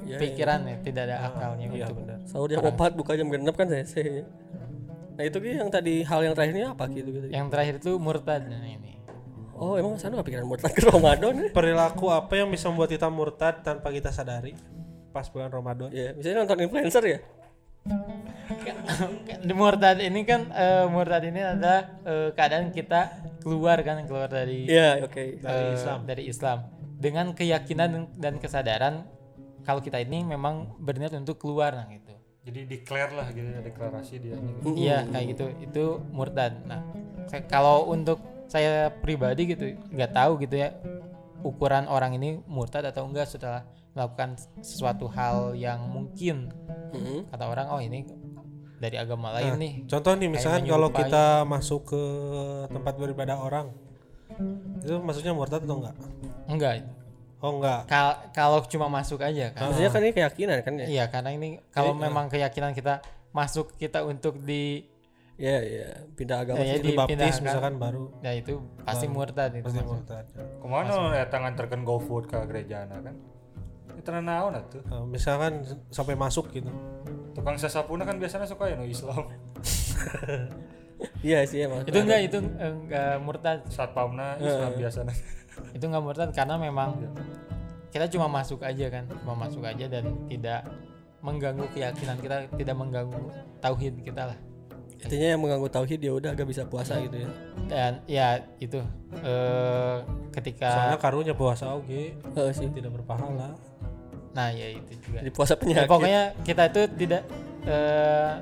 Ya, 0.06 0.22
pikiran 0.22 0.62
ya 0.62 0.78
tidak 0.86 1.02
ada 1.10 1.16
akalnya 1.26 1.66
iya 1.74 1.90
untuk 1.90 2.06
benar. 2.06 2.18
Sahur 2.30 2.46
jam 2.46 2.62
4 2.62 2.94
buka 2.94 3.18
jam 3.18 3.26
genep 3.26 3.54
kan 3.58 3.66
saya 3.66 4.22
nah 5.16 5.24
itu 5.24 5.40
yang 5.42 5.72
tadi 5.72 6.04
hal 6.04 6.20
yang 6.28 6.34
terakhirnya 6.36 6.76
apa 6.76 6.84
gitu 6.92 7.08
gitu? 7.10 7.26
Yang 7.32 7.46
terakhir 7.50 7.74
itu 7.82 7.92
murtad 7.98 8.46
nah 8.46 8.62
ini. 8.62 9.00
Oh 9.56 9.74
emang 9.80 9.96
sana 9.98 10.14
nggak 10.20 10.28
pikiran 10.30 10.46
murtad 10.46 10.70
ke 10.70 10.80
Ramadan 10.86 11.32
ya? 11.42 11.48
Perilaku 11.50 12.06
apa 12.12 12.32
yang 12.38 12.48
bisa 12.52 12.68
membuat 12.70 12.92
kita 12.92 13.08
murtad 13.10 13.64
tanpa 13.66 13.88
kita 13.90 14.12
sadari 14.14 14.54
pas 15.10 15.26
bulan 15.26 15.50
Ramadan? 15.50 15.88
Ya 15.90 16.14
misalnya 16.14 16.44
nonton 16.46 16.60
influencer 16.62 17.02
ya 17.02 17.18
Di 19.46 19.54
murtad 19.54 19.98
ini 20.00 20.22
kan 20.22 20.50
eh, 20.54 20.86
murtad 20.86 21.22
ini 21.26 21.40
adalah 21.42 22.00
eh, 22.06 22.28
keadaan 22.32 22.70
kita 22.70 23.22
keluar 23.42 23.78
kan 23.82 24.02
keluar 24.06 24.26
dari 24.30 24.66
iya 24.66 25.02
oke. 25.02 25.42
eh, 25.42 25.74
dari 26.06 26.24
Islam. 26.26 26.58
dengan 26.96 27.36
keyakinan 27.36 28.16
dan 28.16 28.40
kesadaran 28.40 29.04
kalau 29.68 29.84
kita 29.84 30.00
ini 30.00 30.24
memang 30.24 30.78
berniat 30.80 31.12
untuk 31.12 31.36
keluar 31.36 31.76
nah 31.76 31.86
gitu. 31.92 32.14
Jadi 32.46 32.60
declare 32.70 33.12
lah 33.12 33.28
gitu 33.34 33.48
ya 33.50 33.60
deklarasi 33.60 34.14
dia. 34.22 34.38
Gitu. 34.38 34.66
iya 34.78 34.98
kayak 35.04 35.26
gitu. 35.34 35.44
Itu 35.60 35.84
murtad. 36.14 36.62
Nah 36.64 36.80
kalau 37.50 37.90
untuk 37.90 38.22
saya 38.46 38.94
pribadi 39.02 39.50
gitu 39.50 39.74
nggak 39.90 40.14
tahu 40.14 40.38
gitu 40.46 40.54
ya 40.54 40.70
ukuran 41.42 41.90
orang 41.90 42.14
ini 42.14 42.38
murtad 42.46 42.86
atau 42.86 43.06
enggak 43.06 43.26
setelah 43.26 43.66
melakukan 43.96 44.36
sesuatu 44.60 45.08
hal 45.08 45.56
yang 45.56 45.80
mungkin. 45.88 46.52
Mm-mm. 46.92 47.26
kata 47.32 47.44
orang 47.48 47.66
oh 47.72 47.80
ini 47.80 48.06
dari 48.76 48.96
agama 49.00 49.32
lain 49.32 49.56
nih. 49.56 49.72
contoh 49.88 50.12
nih 50.14 50.28
misalkan 50.28 50.68
kalau 50.68 50.92
kita 50.92 51.42
masuk 51.48 51.96
ke 51.96 52.02
tempat 52.68 52.94
beribadah 53.00 53.40
orang 53.40 53.72
itu 54.84 55.00
maksudnya 55.00 55.32
murtad 55.32 55.64
atau 55.64 55.80
enggak? 55.80 55.96
Enggak. 56.44 56.74
Oh 57.40 57.56
enggak. 57.56 57.88
Kal- 57.88 58.20
kalau 58.36 58.60
cuma 58.68 58.86
masuk 58.92 59.24
aja 59.24 59.52
kan. 59.52 59.72
Maksudnya 59.72 59.90
kan 59.92 60.00
ini 60.04 60.12
keyakinan 60.12 60.58
kan 60.60 60.74
ya? 60.76 60.86
Iya 60.86 61.04
karena 61.08 61.30
ini 61.32 61.48
kalau 61.72 61.96
memang 61.96 62.28
keyakinan 62.28 62.76
kita 62.76 63.00
masuk 63.32 63.76
kita 63.80 64.04
untuk 64.04 64.40
di 64.44 64.84
iya 65.40 65.60
iya. 65.64 65.88
Pindah 66.16 66.44
agama 66.44 66.64
ya, 66.64 66.76
dibaptis 66.80 67.16
dipindahkan, 67.16 67.44
misalkan 67.44 67.74
baru. 67.80 68.04
Ya 68.20 68.32
itu 68.36 68.60
pasti 68.84 69.08
murtad 69.08 69.56
itu 69.56 69.64
pasti 69.68 69.80
murtad. 69.84 70.24
Ke 70.32 70.66
mana 70.68 71.16
ya 71.16 71.24
tangan 71.28 71.52
terken 71.56 71.80
GoFood 71.84 72.28
ke 72.28 72.36
gereja 72.44 72.84
kan 72.88 73.16
itu 73.96 74.08
naon 74.12 74.52
atuh 74.54 74.82
Nah, 74.86 75.02
misalkan 75.08 75.64
sampai 75.88 76.14
masuk 76.14 76.52
gitu. 76.52 76.68
Tukang 77.32 77.56
sasapuna 77.56 78.04
kan 78.04 78.16
biasanya 78.20 78.46
suka 78.48 78.68
ya 78.68 78.76
no 78.76 78.84
Islam. 78.84 79.26
Iya 81.20 81.44
sih 81.44 81.60
emang. 81.60 81.84
Itu 81.84 81.98
enggak 82.00 82.20
itu 82.24 82.38
eh, 82.56 82.72
enggak 82.72 83.20
murtad. 83.20 83.60
Saat 83.68 83.92
paumna 83.92 84.40
Islam 84.40 84.72
biasanya. 84.80 85.12
Itu 85.76 85.84
nggak 85.92 86.04
murtad 86.04 86.30
karena 86.32 86.56
memang 86.56 86.96
kita 87.92 88.12
cuma 88.12 88.28
masuk 88.28 88.60
aja 88.60 88.92
kan 88.92 89.08
cuma 89.08 89.32
masuk 89.32 89.64
aja 89.64 89.88
dan 89.88 90.04
tidak 90.28 90.68
mengganggu 91.24 91.64
keyakinan 91.72 92.20
kita 92.20 92.44
tidak 92.52 92.76
mengganggu 92.76 93.32
tauhid 93.64 94.04
kita 94.04 94.28
lah 94.28 94.38
intinya 95.06 95.28
yang 95.30 95.40
mengganggu 95.40 95.68
tauhid 95.70 96.00
ya 96.00 96.12
udah 96.12 96.30
agak 96.34 96.46
bisa 96.46 96.62
puasa 96.64 96.98
gitu 96.98 97.16
ya. 97.22 97.28
Dan 97.66 97.92
ya 98.04 98.28
itu 98.58 98.82
eh 99.16 99.96
ketika 100.30 100.68
soalnya 100.68 100.98
karunya 100.98 101.32
puasa 101.32 101.72
oke. 101.72 102.00
Heeh 102.36 102.52
sih. 102.52 102.66
Tidak 102.68 102.90
berpahala. 102.90 103.54
Nah 104.34 104.48
ya 104.50 104.68
itu 104.68 104.92
juga. 105.00 105.22
Jadi 105.22 105.30
puasa 105.30 105.52
Ya, 105.52 105.58
penyakit 105.58 105.88
pokoknya 105.88 106.22
kita 106.42 106.62
itu 106.68 106.80
tidak 106.98 107.22
eh 107.64 108.32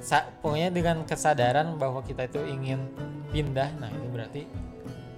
sa- 0.00 0.28
pokoknya 0.40 0.68
dengan 0.70 0.96
kesadaran 1.04 1.76
bahwa 1.76 2.00
kita 2.00 2.24
itu 2.24 2.40
ingin 2.44 2.80
pindah 3.28 3.68
nah 3.76 3.88
itu 3.88 4.06
berarti 4.08 4.42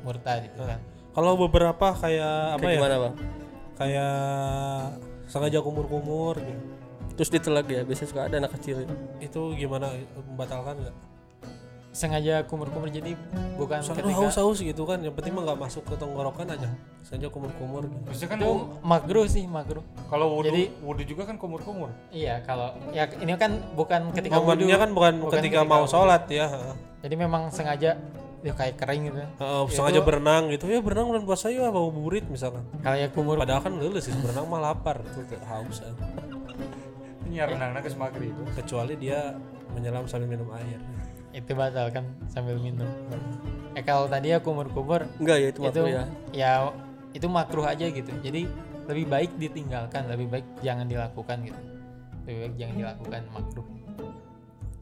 murtad 0.03 0.45
itu 0.45 0.63
kan. 0.63 0.81
Kalau 1.11 1.35
beberapa 1.37 1.87
kayak 1.93 2.35
apa 2.55 2.61
Kayak 2.61 2.71
ya? 2.71 2.79
gimana 2.79 2.97
bang? 2.99 3.15
Kayak 3.75 4.15
sengaja 5.27 5.59
kumur-kumur 5.61 6.37
gitu 6.39 6.63
terus 7.21 7.29
ditelak 7.31 7.69
ya 7.69 7.85
biasanya 7.85 8.09
suka 8.09 8.23
ada 8.25 8.37
anak 8.41 8.57
kecil 8.57 8.89
Itu 9.21 9.53
gimana 9.53 9.93
membatalkan 10.25 10.81
nggak? 10.81 10.97
sengaja 11.91 12.47
kumur-kumur 12.47 12.87
jadi 12.87 13.19
bukan 13.59 13.83
Soalnya 13.83 14.07
ketika 14.07 14.23
haus 14.23 14.39
haus 14.39 14.59
gitu 14.63 14.87
kan, 14.87 15.03
yang 15.03 15.11
penting 15.11 15.35
mah 15.35 15.43
nggak 15.43 15.59
masuk 15.59 15.83
ke 15.83 15.99
tenggorokan 15.99 16.47
aja. 16.47 16.71
Sengaja 17.03 17.29
kumur-kumur 17.29 17.83
gitu. 17.83 17.99
Biasanya 18.07 18.31
kan 18.31 18.39
itu 18.39 18.53
makruh 18.81 19.27
sih 19.27 19.45
makruh 19.45 19.83
kalau 20.07 20.39
wudhu 20.39 20.55
Jadi- 20.55 20.71
wudhu 20.81 21.03
juga 21.05 21.27
kan 21.27 21.35
kumur-kumur. 21.35 21.91
iya 22.09 22.41
kalau 22.41 22.79
ya 22.95 23.11
ini 23.19 23.35
kan 23.35 23.59
bukan 23.75 24.15
ketika 24.15 24.39
wudhu 24.39 24.55
Momennya 24.55 24.79
kan 24.79 24.91
bukan, 24.95 25.15
Bukan 25.19 25.35
ketika, 25.37 25.61
ketika 25.61 25.61
mau 25.67 25.83
wudhu. 25.83 25.91
sholat 25.91 26.23
ya. 26.31 26.47
heeh. 26.47 26.75
jadi 27.03 27.15
memang 27.19 27.43
sengaja 27.51 27.91
ya 28.41 28.53
kayak 28.55 28.75
kering 28.79 29.11
gitu 29.11 29.19
Heeh, 29.21 29.63
sengaja 29.69 30.01
berenang 30.01 30.47
gitu. 30.49 30.71
Ya 30.71 30.79
berenang 30.79 31.11
bulan 31.11 31.27
puasa 31.27 31.51
ya 31.51 31.69
bawa 31.69 31.91
burit 31.91 32.23
misalkan. 32.25 32.63
kalau 32.81 32.97
ya 32.97 33.11
kumur 33.11 33.35
Padahal 33.35 33.61
kan 33.61 33.75
lulus 33.75 34.07
sih 34.07 34.15
berenang 34.15 34.47
mah 34.47 34.63
lapar 34.63 35.03
tuh 35.11 35.27
haus 35.43 35.83
kan. 35.83 35.95
Ya 37.31 37.47
renang 37.47 37.79
ke 37.79 37.91
semagri 37.91 38.35
itu. 38.35 38.43
Kecuali 38.59 38.95
dia 38.99 39.39
menyelam 39.73 40.05
sambil 40.11 40.29
minum 40.29 40.51
air. 40.55 40.79
itu 41.31 41.55
batal 41.55 41.95
kan 41.95 42.03
sambil 42.27 42.59
minum. 42.59 42.91
Eh 43.79 43.87
kalau 43.87 44.11
tadi 44.11 44.35
ya 44.35 44.43
kumur-kumur 44.43 45.07
enggak 45.23 45.39
ya 45.39 45.49
itu 45.55 45.63
itu 45.63 45.79
makruh 45.79 45.87
ya. 45.87 46.03
ya 46.35 46.53
itu 47.15 47.27
makruh 47.31 47.63
aja 47.63 47.87
gitu. 47.87 48.11
Jadi 48.19 48.51
lebih 48.91 49.07
baik 49.07 49.31
ditinggalkan 49.39 50.11
lebih 50.11 50.27
baik 50.27 50.47
jangan 50.59 50.91
dilakukan 50.91 51.47
gitu. 51.47 51.61
Lebih 52.27 52.39
baik 52.43 52.55
jangan 52.59 52.75
dilakukan 52.83 53.23
makruh. 53.31 53.67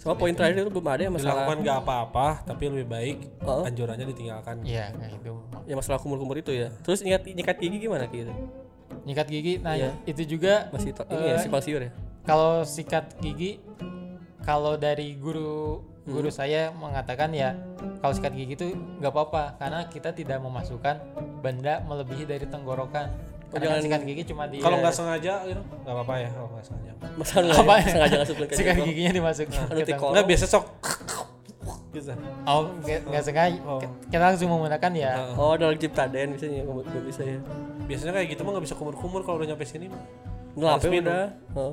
Sama 0.00 0.16
poin 0.16 0.32
terakhir 0.32 0.64
itu 0.64 0.72
belum 0.72 0.88
ada 0.88 1.02
ya 1.04 1.10
masalah. 1.12 1.44
Dilakukan 1.44 1.58
nggak 1.68 1.78
apa-apa, 1.84 2.28
tapi 2.48 2.62
lebih 2.72 2.86
baik 2.88 3.16
Oh. 3.44 3.68
anjurannya 3.68 4.06
ditinggalkan. 4.08 4.64
iya 4.64 4.88
kayak 4.96 5.20
itu 5.20 5.36
ya 5.68 5.74
masalah 5.76 6.00
kumur-kumur 6.00 6.40
itu 6.40 6.56
ya. 6.56 6.72
Terus 6.80 7.04
ingat 7.04 7.28
nyikat 7.28 7.60
gigi 7.60 7.76
gimana 7.76 8.08
gitu 8.08 8.32
nyikat 9.08 9.26
gigi 9.26 9.54
nah 9.58 9.72
Iya. 9.72 9.96
itu 10.04 10.22
juga 10.28 10.68
masih 10.68 10.92
to- 10.92 11.08
ini 11.08 11.24
ya 11.24 11.34
Eh, 11.34 11.40
simpang 11.40 11.62
siur 11.62 11.80
ya 11.80 11.90
kalau 12.22 12.60
sikat 12.60 13.16
gigi 13.18 13.56
kalau 14.40 14.76
dari 14.76 15.12
guru 15.14 15.80
Hmm. 16.00 16.12
guru 16.14 16.28
saya 16.30 16.68
mengatakan 16.70 17.28
ya 17.30 17.52
kalau 17.98 18.12
sikat 18.12 18.32
gigi 18.32 18.52
itu 18.54 18.66
nggak 18.98 19.08
apa-apa 19.08 19.56
karena 19.56 19.84
kita 19.86 20.08
tidak 20.10 20.38
memasukkan 20.38 20.96
benda 21.38 21.80
melebihi 21.82 22.24
dari 22.24 22.44
tenggorokan 22.44 23.12
karena 23.46 23.52
kan 23.52 23.60
jangan- 23.70 23.82
sikat 23.82 24.02
gigi 24.04 24.22
cuma 24.26 24.44
di 24.44 24.56
Kalau 24.58 24.76
nggak 24.78 24.92
sengaja 24.94 25.34
gitu, 25.42 25.60
nggak 25.60 25.94
apa-apa 25.94 26.14
ya 26.18 26.28
kalau 26.30 26.48
nggak 26.50 26.64
sengaja. 26.64 26.92
masalah 27.14 27.44
nggak 27.46 27.60
Apa 27.60 27.72
ya? 27.72 27.76
ya? 27.78 27.88
sengaja 27.90 28.16
ke 28.24 28.32
sikat 28.50 28.52
jengkol. 28.72 28.86
giginya 28.86 29.12
dimasukin 29.14 29.60
tikol. 29.82 30.10
Nggak 30.12 30.26
biasa 30.26 30.44
sok 30.46 30.64
gitu. 31.90 32.12
oh 32.46 32.62
nggak 32.80 33.22
sengaja 33.22 33.58
Oh. 33.64 33.80
kita 34.06 34.22
langsung 34.22 34.48
menggunakan 34.48 34.92
ya 34.94 35.10
oh 35.34 35.52
ada 35.52 35.64
lagi 35.66 35.80
ciptaden 35.82 36.28
biasanya 36.32 36.60
nggak 36.62 37.04
bisa 37.04 37.22
ya 37.22 37.38
Biasanya 37.88 38.12
kayak 38.20 38.28
gitu 38.36 38.40
mah 38.44 38.50
nggak 38.52 38.64
bisa 38.68 38.76
kumur-kumur 38.76 39.24
kalau 39.24 39.40
udah 39.40 39.48
nyampe 39.48 39.64
sini 39.64 39.88
mah. 39.88 40.02
ngelap 40.58 40.80
ya 40.82 40.90
minum. 40.90 41.06
udah 41.06 41.26
oh. 41.54 41.72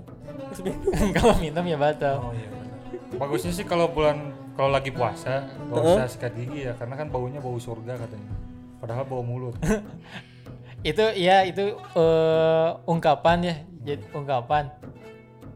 Terus 0.53 0.61
minum. 0.61 1.09
kalau 1.17 1.35
minum 1.45 1.63
ya 1.65 1.77
batal 1.79 2.15
Oh 2.21 2.33
iya 2.37 2.47
benar. 2.47 2.77
Bagusnya 3.17 3.51
sih 3.51 3.65
kalau 3.65 3.89
bulan 3.89 4.29
kalau 4.53 4.69
lagi 4.69 4.93
puasa 4.93 5.49
nggak 5.67 5.83
usah 5.83 6.07
sikat 6.07 6.33
gigi 6.37 6.69
ya 6.69 6.73
karena 6.77 6.95
kan 6.95 7.07
baunya 7.09 7.41
bau 7.41 7.57
surga 7.57 7.97
katanya. 7.97 8.31
Padahal 8.79 9.03
bau 9.09 9.25
mulut. 9.25 9.57
itu 10.89 11.05
ya 11.17 11.41
itu 11.49 11.73
eh, 11.97 12.69
ungkapan 12.85 13.37
ya 13.41 13.55
jadi 13.81 14.05
ungkapan 14.13 14.69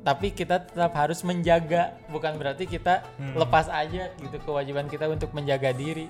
tapi 0.01 0.33
kita 0.33 0.63
tetap 0.63 0.89
harus 0.97 1.21
menjaga 1.21 1.93
bukan 2.09 2.33
berarti 2.39 2.65
kita 2.65 3.05
lepas 3.37 3.69
aja 3.69 4.09
gitu 4.15 4.37
kewajiban 4.41 4.89
kita 4.89 5.05
untuk 5.05 5.29
menjaga 5.37 5.69
diri 5.69 6.09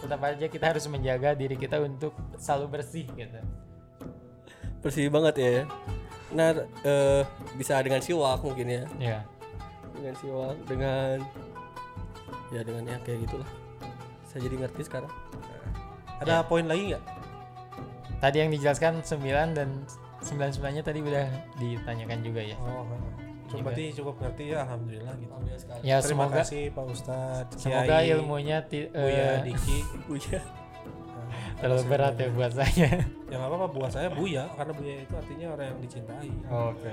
tetap 0.00 0.22
aja 0.24 0.46
kita 0.48 0.64
harus 0.72 0.86
menjaga 0.86 1.36
diri 1.36 1.58
kita 1.58 1.82
untuk 1.82 2.16
selalu 2.40 2.78
bersih 2.78 3.04
gitu 3.12 3.40
bersih 4.84 5.08
banget 5.08 5.34
ya. 5.40 5.64
Nah 6.36 6.52
eh, 6.84 7.22
bisa 7.56 7.80
dengan 7.80 8.04
siwak 8.04 8.44
mungkin 8.44 8.68
ya. 8.68 8.82
Ya 9.00 9.18
dengan 9.96 10.14
siwak 10.20 10.54
dengan 10.68 11.16
ya 12.52 12.60
dengan 12.60 12.82
ya 12.84 12.96
kayak 13.00 13.24
gitulah. 13.24 13.48
Saya 14.28 14.44
jadi 14.44 14.68
ngerti 14.68 14.82
sekarang. 14.84 15.10
Ada 16.20 16.44
poin 16.44 16.68
lagi 16.68 16.92
nggak? 16.94 17.04
tadi 18.24 18.40
yang 18.40 18.48
dijelaskan 18.48 19.04
9 19.04 19.20
dan 19.52 19.84
99 20.24 20.56
nya 20.72 20.80
tadi 20.80 21.04
udah 21.04 21.28
ditanyakan 21.60 22.18
juga 22.24 22.40
ya. 22.40 22.56
Oh, 22.56 22.88
Cuma 23.44 23.68
berarti 23.68 23.92
cukup 23.92 24.16
ngerti 24.16 24.56
ya, 24.56 24.64
alhamdulillah 24.64 25.12
gitu. 25.20 25.32
ya 25.84 26.00
Terima 26.00 26.24
semoga 26.32 26.40
kasih 26.40 26.72
Pak 26.72 26.84
Ustadz. 26.88 27.54
semoga 27.60 28.00
Kiai, 28.00 28.16
ilmunya 28.16 28.64
ti- 28.64 28.88
Buya 28.88 29.44
eh, 29.44 29.52
Diki. 29.52 29.78
Buya 30.08 30.40
terlalu 31.56 31.82
berat 31.86 32.14
ya 32.14 32.28
buat 32.28 32.52
saya 32.52 32.88
Ya 33.24 33.34
nggak 33.34 33.48
apa-apa 33.48 33.66
buat 33.68 33.90
saya 33.90 34.08
Buya 34.08 34.46
karena 34.52 34.72
Buya 34.72 34.94
itu 35.00 35.12
artinya 35.12 35.46
orang 35.50 35.66
yang 35.66 35.78
dicintai. 35.80 36.28
Oke. 36.46 36.92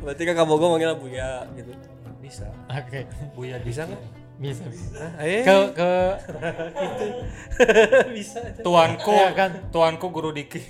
berarti 0.00 0.22
kakak 0.24 0.46
bogo 0.46 0.66
manggil 0.68 0.92
Buya 0.94 1.44
gitu 1.52 1.72
Bisa. 2.18 2.48
oke 2.66 3.00
Buya 3.32 3.56
Bisa 3.60 3.84
nggak? 3.84 4.02
bisa 4.40 4.64
bisa? 4.66 5.04
Eh, 5.20 5.44
ke 5.44 5.52
ke 5.76 5.92
bisa. 8.16 8.40
Tuanku 8.58 9.12
Ya 9.12 9.32
kan. 9.32 9.50
tuanku 9.68 10.08
guru 10.08 10.32
Diki. 10.32 10.60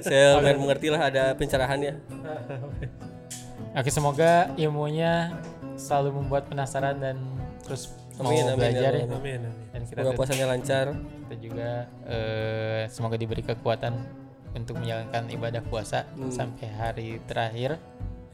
saya 0.00 0.36
lumayan 0.36 0.58
mengerti 0.58 0.88
lah 0.88 1.08
ada 1.08 1.32
pencerahan 1.32 1.80
ya 1.80 1.94
Oke, 3.72 3.88
semoga 3.88 4.52
ilmunya 4.56 5.32
selalu 5.76 6.20
membuat 6.20 6.44
penasaran 6.44 6.96
dan 6.98 7.16
terus 7.64 7.88
mau 8.20 8.28
Amin, 8.28 8.44
amin, 8.44 8.58
belajar 8.60 8.92
ya 8.92 8.98
ya. 8.98 9.04
Amin. 9.06 9.16
amin. 9.16 9.40
Dan 9.72 9.80
kita, 9.82 9.98
semoga 9.98 10.10
puasanya 10.14 10.46
lancar 10.50 10.86
kita 10.92 11.34
juga 11.40 11.70
eh, 12.04 12.82
semoga 12.88 13.16
diberi 13.16 13.42
kekuatan 13.42 13.92
untuk 14.52 14.76
menjalankan 14.76 15.22
ibadah 15.30 15.62
puasa 15.64 16.04
Hmm. 16.12 16.28
sampai 16.28 16.68
hari 16.68 17.08
terakhir 17.24 17.80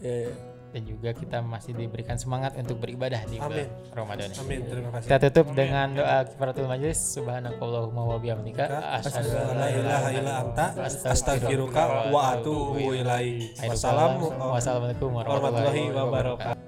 ya, 0.03 0.27
ya. 0.27 0.31
dan 0.69 0.83
juga 0.83 1.15
kita 1.15 1.39
masih 1.41 1.73
diberikan 1.73 2.19
semangat 2.19 2.59
untuk 2.59 2.77
beribadah 2.77 3.23
di 3.25 3.39
bulan 3.39 3.65
Amin. 3.65 3.69
Ramadan. 3.95 4.29
Amin. 4.37 4.61
Terima 4.67 4.91
kasih. 4.93 5.07
Kita 5.07 5.19
tutup 5.31 5.47
dengan 5.55 5.95
doa 5.95 6.27
kifaratul 6.27 6.67
majlis 6.67 6.99
subhanakallahumma 7.15 8.03
wa 8.05 8.19
bihamdika 8.19 8.67
asyhadu 8.99 9.31
an 9.33 9.57
La 9.57 9.69
ilaha 9.71 10.09
illa 10.13 10.33
anta 10.43 10.67
astaghfiruka 11.07 12.11
wa 12.11 12.35
atubu 12.35 12.93
ilaik. 12.93 13.55
Wassalamu 13.63 14.27
Wassalamualaikum 14.59 15.09
warahmatullahi 15.15 15.83
wabarakatuh. 15.95 16.68